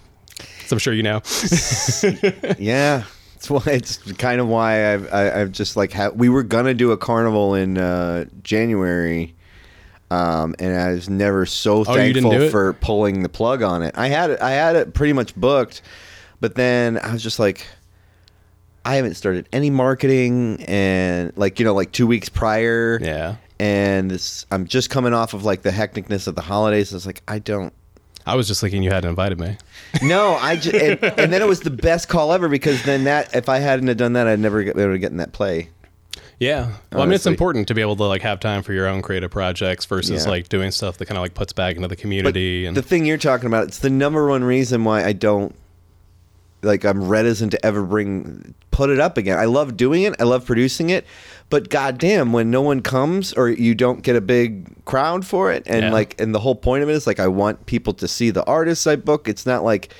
[0.67, 1.15] So I'm sure you know.
[2.59, 3.03] yeah,
[3.35, 6.75] it's why it's kind of why I've I, I've just like ha- we were gonna
[6.75, 9.33] do a carnival in uh, January.
[10.11, 13.93] Um, and I was never so Oh, thankful for pulling the plug on it.
[13.97, 15.81] I had it, I had it pretty much booked,
[16.39, 17.67] but then I was just like,
[18.85, 23.35] I haven't started any marketing, and like you know, like two weeks prior, yeah.
[23.59, 26.91] and this I'm just coming off of like the hecticness of the holidays.
[26.91, 27.73] I was like, I don't.
[28.25, 29.57] I was just thinking you hadn't invited me.
[30.01, 33.35] No, I just and, and then it was the best call ever because then that
[33.35, 35.69] if I hadn't have done that, I'd never get to get in that play.
[36.39, 36.71] Yeah.
[36.93, 39.01] Well, I mean, it's important to be able to like have time for your own
[39.01, 40.31] creative projects versus Yeah.
[40.31, 42.65] like doing stuff that kind of like puts back into the community.
[42.65, 45.53] and The thing you're talking about, it's the number one reason why I don't
[46.61, 49.37] like I'm reticent to ever bring put it up again.
[49.37, 50.15] I love doing it.
[50.19, 51.05] I love producing it.
[51.49, 55.63] But goddamn, when no one comes or you don't get a big crowd for it,
[55.65, 55.91] and Yeah.
[55.91, 58.43] like, and the whole point of it is like I want people to see the
[58.45, 59.27] artists I book.
[59.27, 59.93] It's not like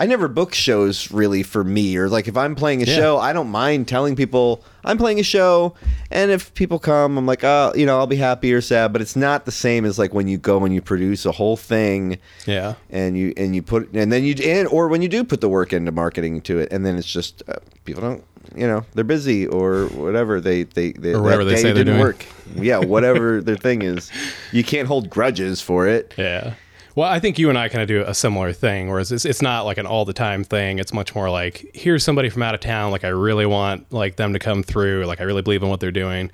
[0.00, 2.96] I never book shows really for me, or like if I'm playing a Yeah.
[2.96, 5.74] show, I don't mind telling people I'm playing a show,
[6.10, 8.94] and if people come, I'm like, oh, you know, I'll be happy or sad.
[8.94, 11.56] But it's not the same as like when you go and you produce a whole
[11.58, 12.74] thing yeah.
[12.88, 15.50] and you and you put and then you and or when you do put the
[15.50, 18.24] work into marketing to it and then it's just uh, people don't
[18.56, 21.94] you know they're busy or whatever they they, they Or whatever they say they're didn't
[21.94, 22.00] doing.
[22.00, 22.24] work
[22.56, 24.10] yeah whatever their thing is
[24.50, 26.54] you can't hold grudges for it Yeah.
[26.96, 29.42] Well, I think you and I kind of do a similar thing, whereas it's, it's
[29.42, 30.78] not like an all the time thing.
[30.78, 32.90] It's much more like here's somebody from out of town.
[32.90, 35.04] Like I really want like them to come through.
[35.06, 36.30] Like I really believe in what they're doing.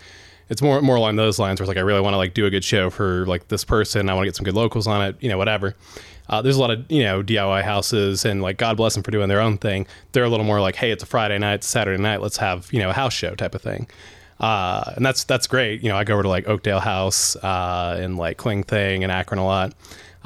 [0.49, 2.47] It's more more along those lines where it's like I really want to like do
[2.47, 4.09] a good show for like this person.
[4.09, 5.17] I want to get some good locals on it.
[5.21, 5.75] You know, whatever.
[6.29, 9.11] Uh, there's a lot of you know DIY houses and like God bless them for
[9.11, 9.87] doing their own thing.
[10.13, 12.21] They're a little more like, hey, it's a Friday night, it's Saturday night.
[12.23, 13.89] Let's have you know a house show type of thing.
[14.41, 15.83] Uh, and that's that's great.
[15.83, 19.13] You know, I go over to like Oakdale House uh, and like Kling Thing and
[19.13, 19.75] Akron a lot.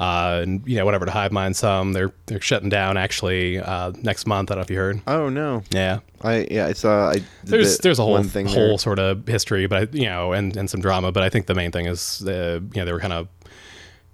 [0.01, 1.93] Uh, and you know whatever to hive mind some.
[1.93, 4.49] They're they're shutting down actually uh, next month.
[4.49, 4.99] I don't know if you heard.
[5.05, 5.61] Oh no.
[5.69, 7.11] Yeah, I yeah I saw.
[7.11, 8.77] I there's the there's a whole thing whole there.
[8.79, 11.11] sort of history, but I, you know, and and some drama.
[11.11, 13.27] But I think the main thing is uh, you know they were kind of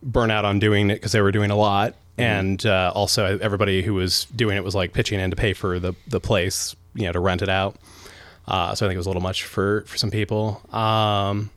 [0.03, 2.21] burnt out on doing it because they were doing a lot, Mm-hmm.
[2.21, 5.79] and uh, also everybody who was doing it was like pitching in to pay for
[5.79, 7.77] the the place, you know, to rent it out.
[8.47, 10.61] Uh, so I think it was a little much for for some people.
[10.75, 11.49] Um,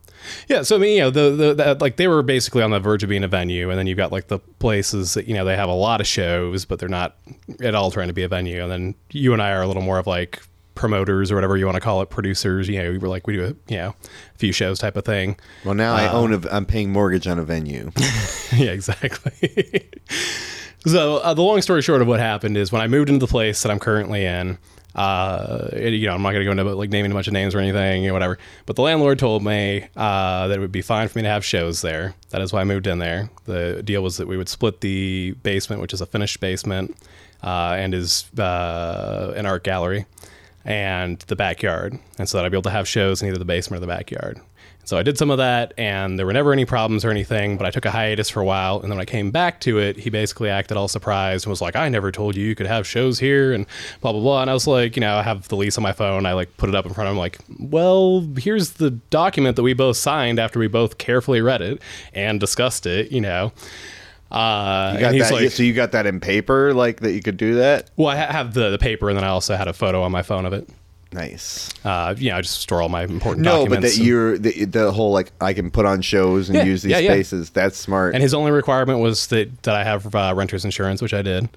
[0.48, 2.80] yeah, so I mean, you know, the, the, the like they were basically on the
[2.80, 5.44] verge of being a venue, and then you've got like the places that you know
[5.44, 7.16] they have a lot of shows, but they're not
[7.60, 8.62] at all trying to be a venue.
[8.62, 10.42] And then you and I are a little more of like
[10.76, 12.68] promoters or whatever you want to call it, producers.
[12.68, 13.94] You know, we were like we do a you know
[14.34, 15.36] a few shows type of thing.
[15.64, 16.40] Well, now I Uh, own a.
[16.50, 17.90] I'm paying mortgage on a venue.
[18.56, 19.88] yeah, exactly.
[20.86, 23.30] so uh, the long story short of what happened is when I moved into the
[23.30, 24.58] place that I'm currently in.
[24.94, 27.54] Uh, you know, I'm not going to go into like naming a bunch of names
[27.54, 28.38] or anything or whatever.
[28.66, 31.44] But the landlord told me uh, that it would be fine for me to have
[31.44, 32.14] shows there.
[32.30, 33.30] That is why I moved in there.
[33.44, 36.96] The deal was that we would split the basement, which is a finished basement,
[37.42, 40.06] uh, and is uh, an art gallery,
[40.64, 43.44] and the backyard, and so that I'd be able to have shows in either the
[43.44, 44.40] basement or the backyard.
[44.90, 47.56] So I did some of that, and there were never any problems or anything.
[47.56, 49.78] But I took a hiatus for a while, and then when I came back to
[49.78, 52.66] it, he basically acted all surprised and was like, "I never told you you could
[52.66, 53.66] have shows here," and
[54.00, 54.42] blah blah blah.
[54.42, 56.26] And I was like, you know, I have the lease on my phone.
[56.26, 59.62] I like put it up in front of him, like, well, here's the document that
[59.62, 61.80] we both signed after we both carefully read it
[62.12, 63.12] and discussed it.
[63.12, 63.52] You know.
[64.32, 67.22] Uh, You got he's that, like, so you got that in paper, like that you
[67.22, 67.90] could do that.
[67.96, 70.22] well, I have the, the paper, and then I also had a photo on my
[70.22, 70.68] phone of it.
[71.12, 71.70] Nice.
[71.84, 74.64] Uh, you know, I just store all my important No, but that and- you're the,
[74.64, 77.10] the whole like I can put on shows and Yeah, use these yeah, yeah.
[77.10, 77.50] spaces.
[77.50, 78.14] That's smart.
[78.14, 81.48] and his only requirement was that that I have uh, renter's insurance, which I did.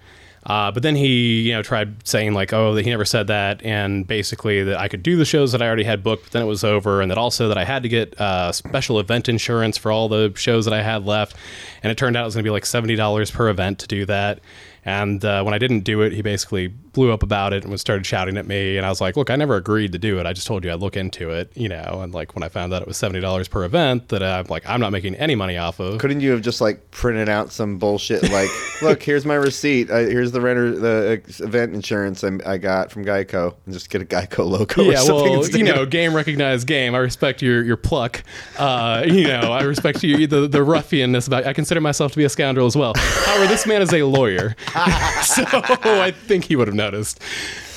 [0.46, 3.64] Uh, but then he, you know, tried saying like, oh, that he never said that,
[3.64, 6.42] and basically that I could do the shows that I already had booked, but then
[6.42, 9.78] it was over, and that also that I had to get uh, special event insurance
[9.78, 11.38] for all the shows that I had left,
[11.82, 13.88] and it turned out it was going to be like seventy dollars per event to
[13.88, 14.40] do that.
[14.86, 17.82] And uh, when I didn't do it, he basically blew up about it and was
[17.82, 18.78] started shouting at me.
[18.78, 20.26] And I was like, "Look, I never agreed to do it.
[20.26, 22.74] I just told you I'd look into it, you know." And like when I found
[22.74, 25.58] out it was seventy dollars per event, that I'm like, I'm not making any money
[25.58, 26.00] off of.
[26.00, 28.50] Couldn't you have just like printed out some bullshit like,
[28.82, 29.90] look, here's my receipt.
[29.90, 33.90] Uh, here's the renter, the uh, event insurance I, I got from Geico, and just
[33.90, 34.84] get a Geico logo.
[34.84, 36.96] or yeah, something well, you know, game recognized game.
[36.96, 38.24] I respect your your pluck.
[38.58, 41.46] Uh, you know, I respect you the the ruffianness about.
[41.46, 42.94] I consider myself to be a scoundrel as well.
[42.96, 44.56] However, this man is a lawyer,
[45.24, 45.44] so
[45.84, 47.20] I think he would have noticed.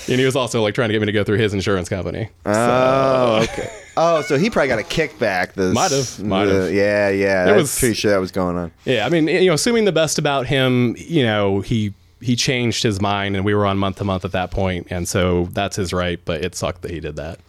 [0.08, 2.28] And he was also like trying to get me to go through his insurance company.
[2.44, 3.70] Oh, okay.
[3.96, 5.54] Oh, so he probably got a kickback.
[5.54, 6.72] This Might have, might have.
[6.72, 7.46] Yeah, yeah.
[7.48, 8.70] I'm was- pretty sure that was going on.
[8.84, 12.82] Yeah, I mean, you know, assuming the best about him, you know, he he changed
[12.82, 15.76] his mind, and we were on month to month at that point, and so that's
[15.76, 16.20] his right.
[16.24, 17.40] But it sucked that he did that,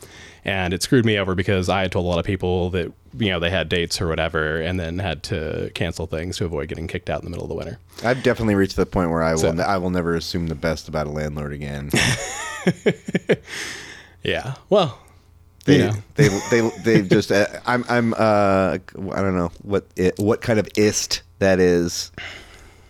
[0.48, 3.30] and it screwed me over because I had told a lot of people that you
[3.30, 6.88] know they had dates or whatever, and then had to cancel things to avoid getting
[6.88, 7.78] kicked out in the middle of the winter.
[8.04, 10.88] I've definitely reached the point where I will So- I will never assume the best
[10.88, 11.92] about a landlord again.
[14.24, 15.00] Yeah, well,
[15.66, 20.42] They they they they just uh, I'm I'm uh I don't know what it, what
[20.42, 22.12] kind of ist that is.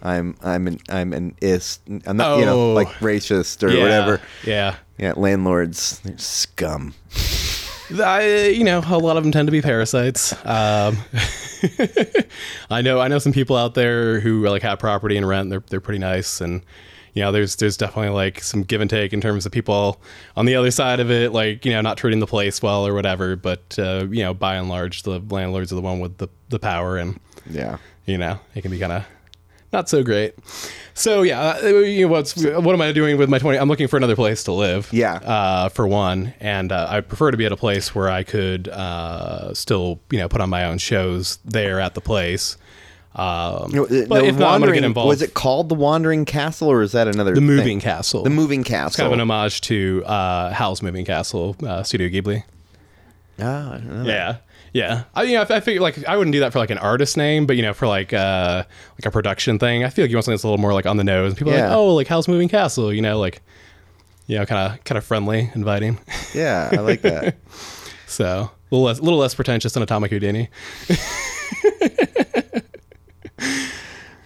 [0.02, 1.82] I'm I'm an I'm an ist.
[2.08, 2.74] I'm not you know Oh.
[2.74, 4.22] like racist or yeah, whatever.
[4.46, 6.94] Yeah, Yeah, landlords they're scum.
[8.04, 10.34] I, you know, a lot of them tend to be parasites.
[10.46, 10.98] Um,
[12.70, 15.50] I know, I know some people out there who like have property and rent.
[15.50, 16.62] They're they're pretty nice, and
[17.14, 20.02] you know, there's there's definitely like some give and take in terms of people
[20.36, 22.94] on the other side of it, like you know, not treating the place well or
[22.94, 23.36] whatever.
[23.36, 26.60] But uh, you know, by and large, the landlords are the one with the the
[26.60, 27.20] power, and
[27.50, 27.78] Yeah.
[28.06, 29.06] you know, it can be kind of
[29.74, 30.34] not so great.
[30.94, 33.60] So yeah, uh, you know, what's what am I doing with my twenty?
[33.60, 34.90] I'm looking for another place to live.
[34.92, 35.16] Yeah.
[35.16, 38.68] Uh, for one, and uh, I prefer to be at a place where I could
[38.68, 42.58] uh, still, you know, put on my own shows there at the place.
[43.16, 45.10] Um, No, the- but the if not, I'm gonna get involved.
[45.10, 47.48] Was it called the Wandering Castle or is that another the thing?
[47.48, 48.24] Moving Castle?
[48.24, 48.98] The Moving Castle.
[49.04, 52.44] kind of an homage to uh, Howl's Moving Castle, uh, Studio Ghibli.
[53.40, 54.06] Ah, I don't.
[54.06, 54.38] Yeah.
[54.74, 56.78] Yeah, I you know I, I figure like I wouldn't do that for like an
[56.78, 58.64] artist name, but you know for like uh
[58.94, 60.86] like a production thing, I feel like you want something that's a little more like
[60.86, 61.34] on the nose.
[61.36, 63.42] People are like, oh, like Howl's Moving Castle, you know, like
[64.28, 66.00] you know, kind of kind of friendly, inviting.
[66.36, 67.38] Yeah, I like that.
[68.08, 68.26] so
[68.72, 70.50] a little less, little less pretentious than Atomic Houdini.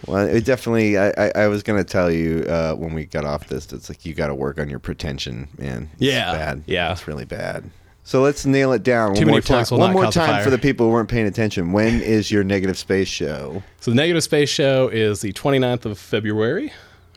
[0.08, 0.98] Well, it definitely.
[0.98, 3.72] I, I, I was gonna tell you uh, when we got off this.
[3.72, 5.88] It's like you got to work on your pretension, man.
[5.94, 6.64] It's Yeah, bad.
[6.66, 6.90] yeah.
[6.92, 7.70] it's really bad.
[8.04, 9.14] So let's nail it down.
[9.14, 9.66] Too one many more time.
[9.70, 10.44] will One not more cause a time fire.
[10.44, 11.72] for the people who weren't paying attention.
[11.72, 13.62] When is your negative space show?
[13.80, 16.72] So the Negative Space Show is the 29th of February,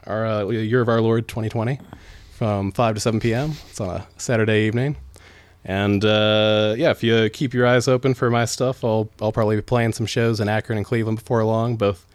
[0.05, 1.79] our uh, year of our Lord 2020,
[2.33, 3.53] from 5 to 7 p.m.
[3.69, 4.95] It's on a Saturday evening.
[5.63, 9.55] And uh, yeah, if you keep your eyes open for my stuff, I'll I'll probably
[9.55, 12.05] be playing some shows in Akron and Cleveland before long, both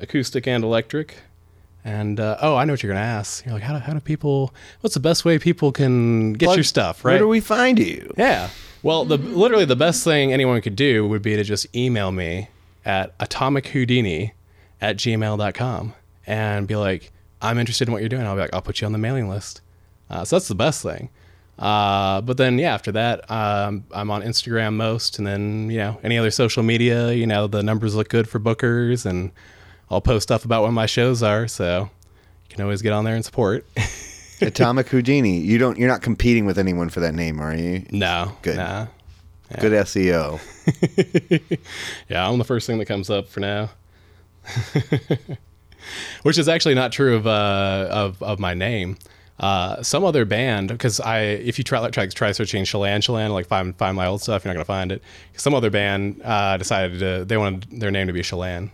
[0.00, 1.16] acoustic and electric.
[1.84, 3.44] And uh, oh, I know what you're gonna ask.
[3.44, 4.54] You're like, how do, how do people?
[4.80, 7.04] What's the best way people can get Plug- your stuff?
[7.04, 7.12] Right?
[7.12, 8.12] Where do we find you?
[8.16, 8.48] Yeah.
[8.82, 12.48] Well, the literally the best thing anyone could do would be to just email me
[12.84, 14.32] at atomichoudini
[14.80, 15.94] at gmail.com
[16.26, 18.22] and be like, I'm interested in what you're doing.
[18.26, 19.60] I'll be like, I'll put you on the mailing list.
[20.10, 21.10] Uh, so that's the best thing.
[21.58, 25.98] Uh, but then, yeah, after that, um, I'm on Instagram most, and then, you know,
[26.02, 29.30] any other social media, you know, the numbers look good for bookers, and
[29.94, 31.48] I'll post stuff about when my shows are.
[31.48, 31.88] So
[32.48, 33.66] you can always get on there and support.
[34.40, 35.38] Atomic Houdini.
[35.38, 35.78] You don't.
[35.78, 37.86] You're not competing with anyone for that name, are you?
[37.90, 38.36] no.
[38.42, 38.56] Good.
[38.56, 38.86] Nah.
[39.60, 40.40] Good E SEO.
[42.08, 43.70] Yeah, I'm the first thing that comes up for now.
[46.22, 48.96] Which is actually not true of uh, of of my name.
[49.38, 53.46] Uh, some other band, because I, if you try try, try searching Chelan Chelan, like
[53.46, 55.02] find find my old stuff, you're not gonna find it.
[55.36, 58.70] Some other band uh, decided to they wanted their name to be Chelan.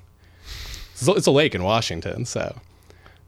[1.00, 2.56] It's, a- it's a lake in Washington, so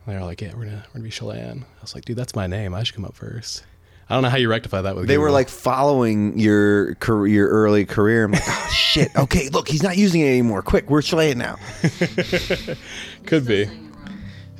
[0.06, 1.62] they were like, yeah, we're gonna we're gonna be Chelan.
[1.62, 2.74] I was like, dude, that's my name.
[2.74, 3.64] I should come up first.
[4.10, 5.06] I don't know how you rectify that with.
[5.06, 8.24] They were like following your career, your early career.
[8.24, 9.08] I'm like, oh shit.
[9.16, 10.60] Okay, look, he's not using it anymore.
[10.60, 11.56] Quick, we're Chilean now.
[13.26, 13.70] could be,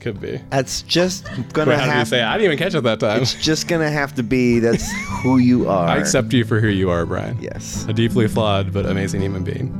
[0.00, 0.40] could be.
[0.50, 2.20] That's just gonna Wait, how did you say?
[2.20, 2.24] it?
[2.24, 3.20] I didn't even catch it that time.
[3.22, 4.58] It's just gonna have to be.
[4.58, 4.90] That's
[5.22, 5.86] who you are.
[5.88, 7.36] I accept you for who you are, Brian.
[7.40, 9.78] Yes, A deeply flawed but amazing human being.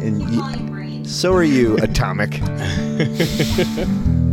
[0.00, 2.40] and y- so are you, Atomic.